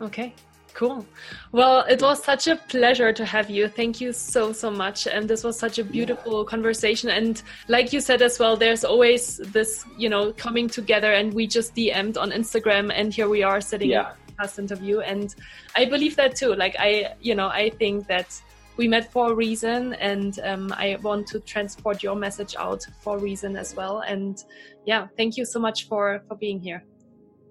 [0.00, 0.34] Okay,
[0.74, 1.04] Cool.
[1.52, 3.68] Well, it was such a pleasure to have you.
[3.68, 5.06] Thank you so, so much.
[5.06, 7.10] And this was such a beautiful conversation.
[7.10, 11.46] And like you said as well, there's always this, you know, coming together and we
[11.46, 14.12] just DM'd on Instagram and here we are sitting yeah.
[14.28, 15.00] in past interview.
[15.00, 15.34] And
[15.76, 16.54] I believe that too.
[16.54, 18.40] Like I, you know, I think that
[18.76, 23.16] we met for a reason and um, I want to transport your message out for
[23.16, 24.00] a reason as well.
[24.00, 24.42] And
[24.86, 26.84] yeah, thank you so much for, for being here.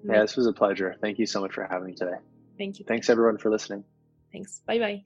[0.05, 0.95] Yeah, this was a pleasure.
[1.01, 2.15] Thank you so much for having me today.
[2.57, 2.85] Thank you.
[2.85, 3.83] Thanks everyone for listening.
[4.31, 4.61] Thanks.
[4.65, 5.05] Bye bye.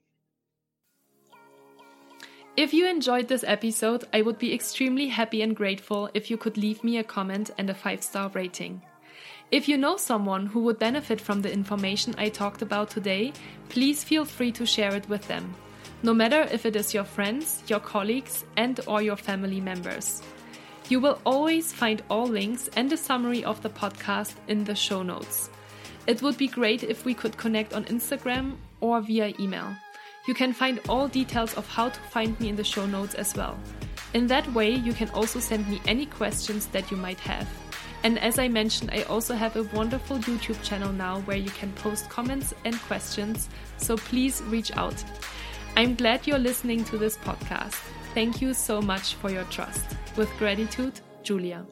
[2.58, 6.58] If you enjoyed this episode, I would be extremely happy and grateful if you could
[6.58, 8.82] leave me a comment and a 5 star rating.
[9.52, 13.34] If you know someone who would benefit from the information I talked about today,
[13.70, 15.54] please feel free to share it with them.
[16.04, 20.22] No matter if it is your friends, your colleagues, and or your family members.
[20.90, 25.04] You will always find all links and a summary of the podcast in the show
[25.04, 25.50] notes.
[26.08, 29.76] It would be great if we could connect on Instagram or via email.
[30.28, 33.36] You can find all details of how to find me in the show notes as
[33.36, 33.58] well.
[34.14, 37.48] In that way, you can also send me any questions that you might have.
[38.04, 41.72] And as I mentioned, I also have a wonderful YouTube channel now where you can
[41.74, 43.48] post comments and questions,
[43.78, 45.04] so please reach out.
[45.78, 47.80] I'm glad you're listening to this podcast.
[48.14, 49.86] Thank you so much for your trust.
[50.18, 51.66] With gratitude, Julia.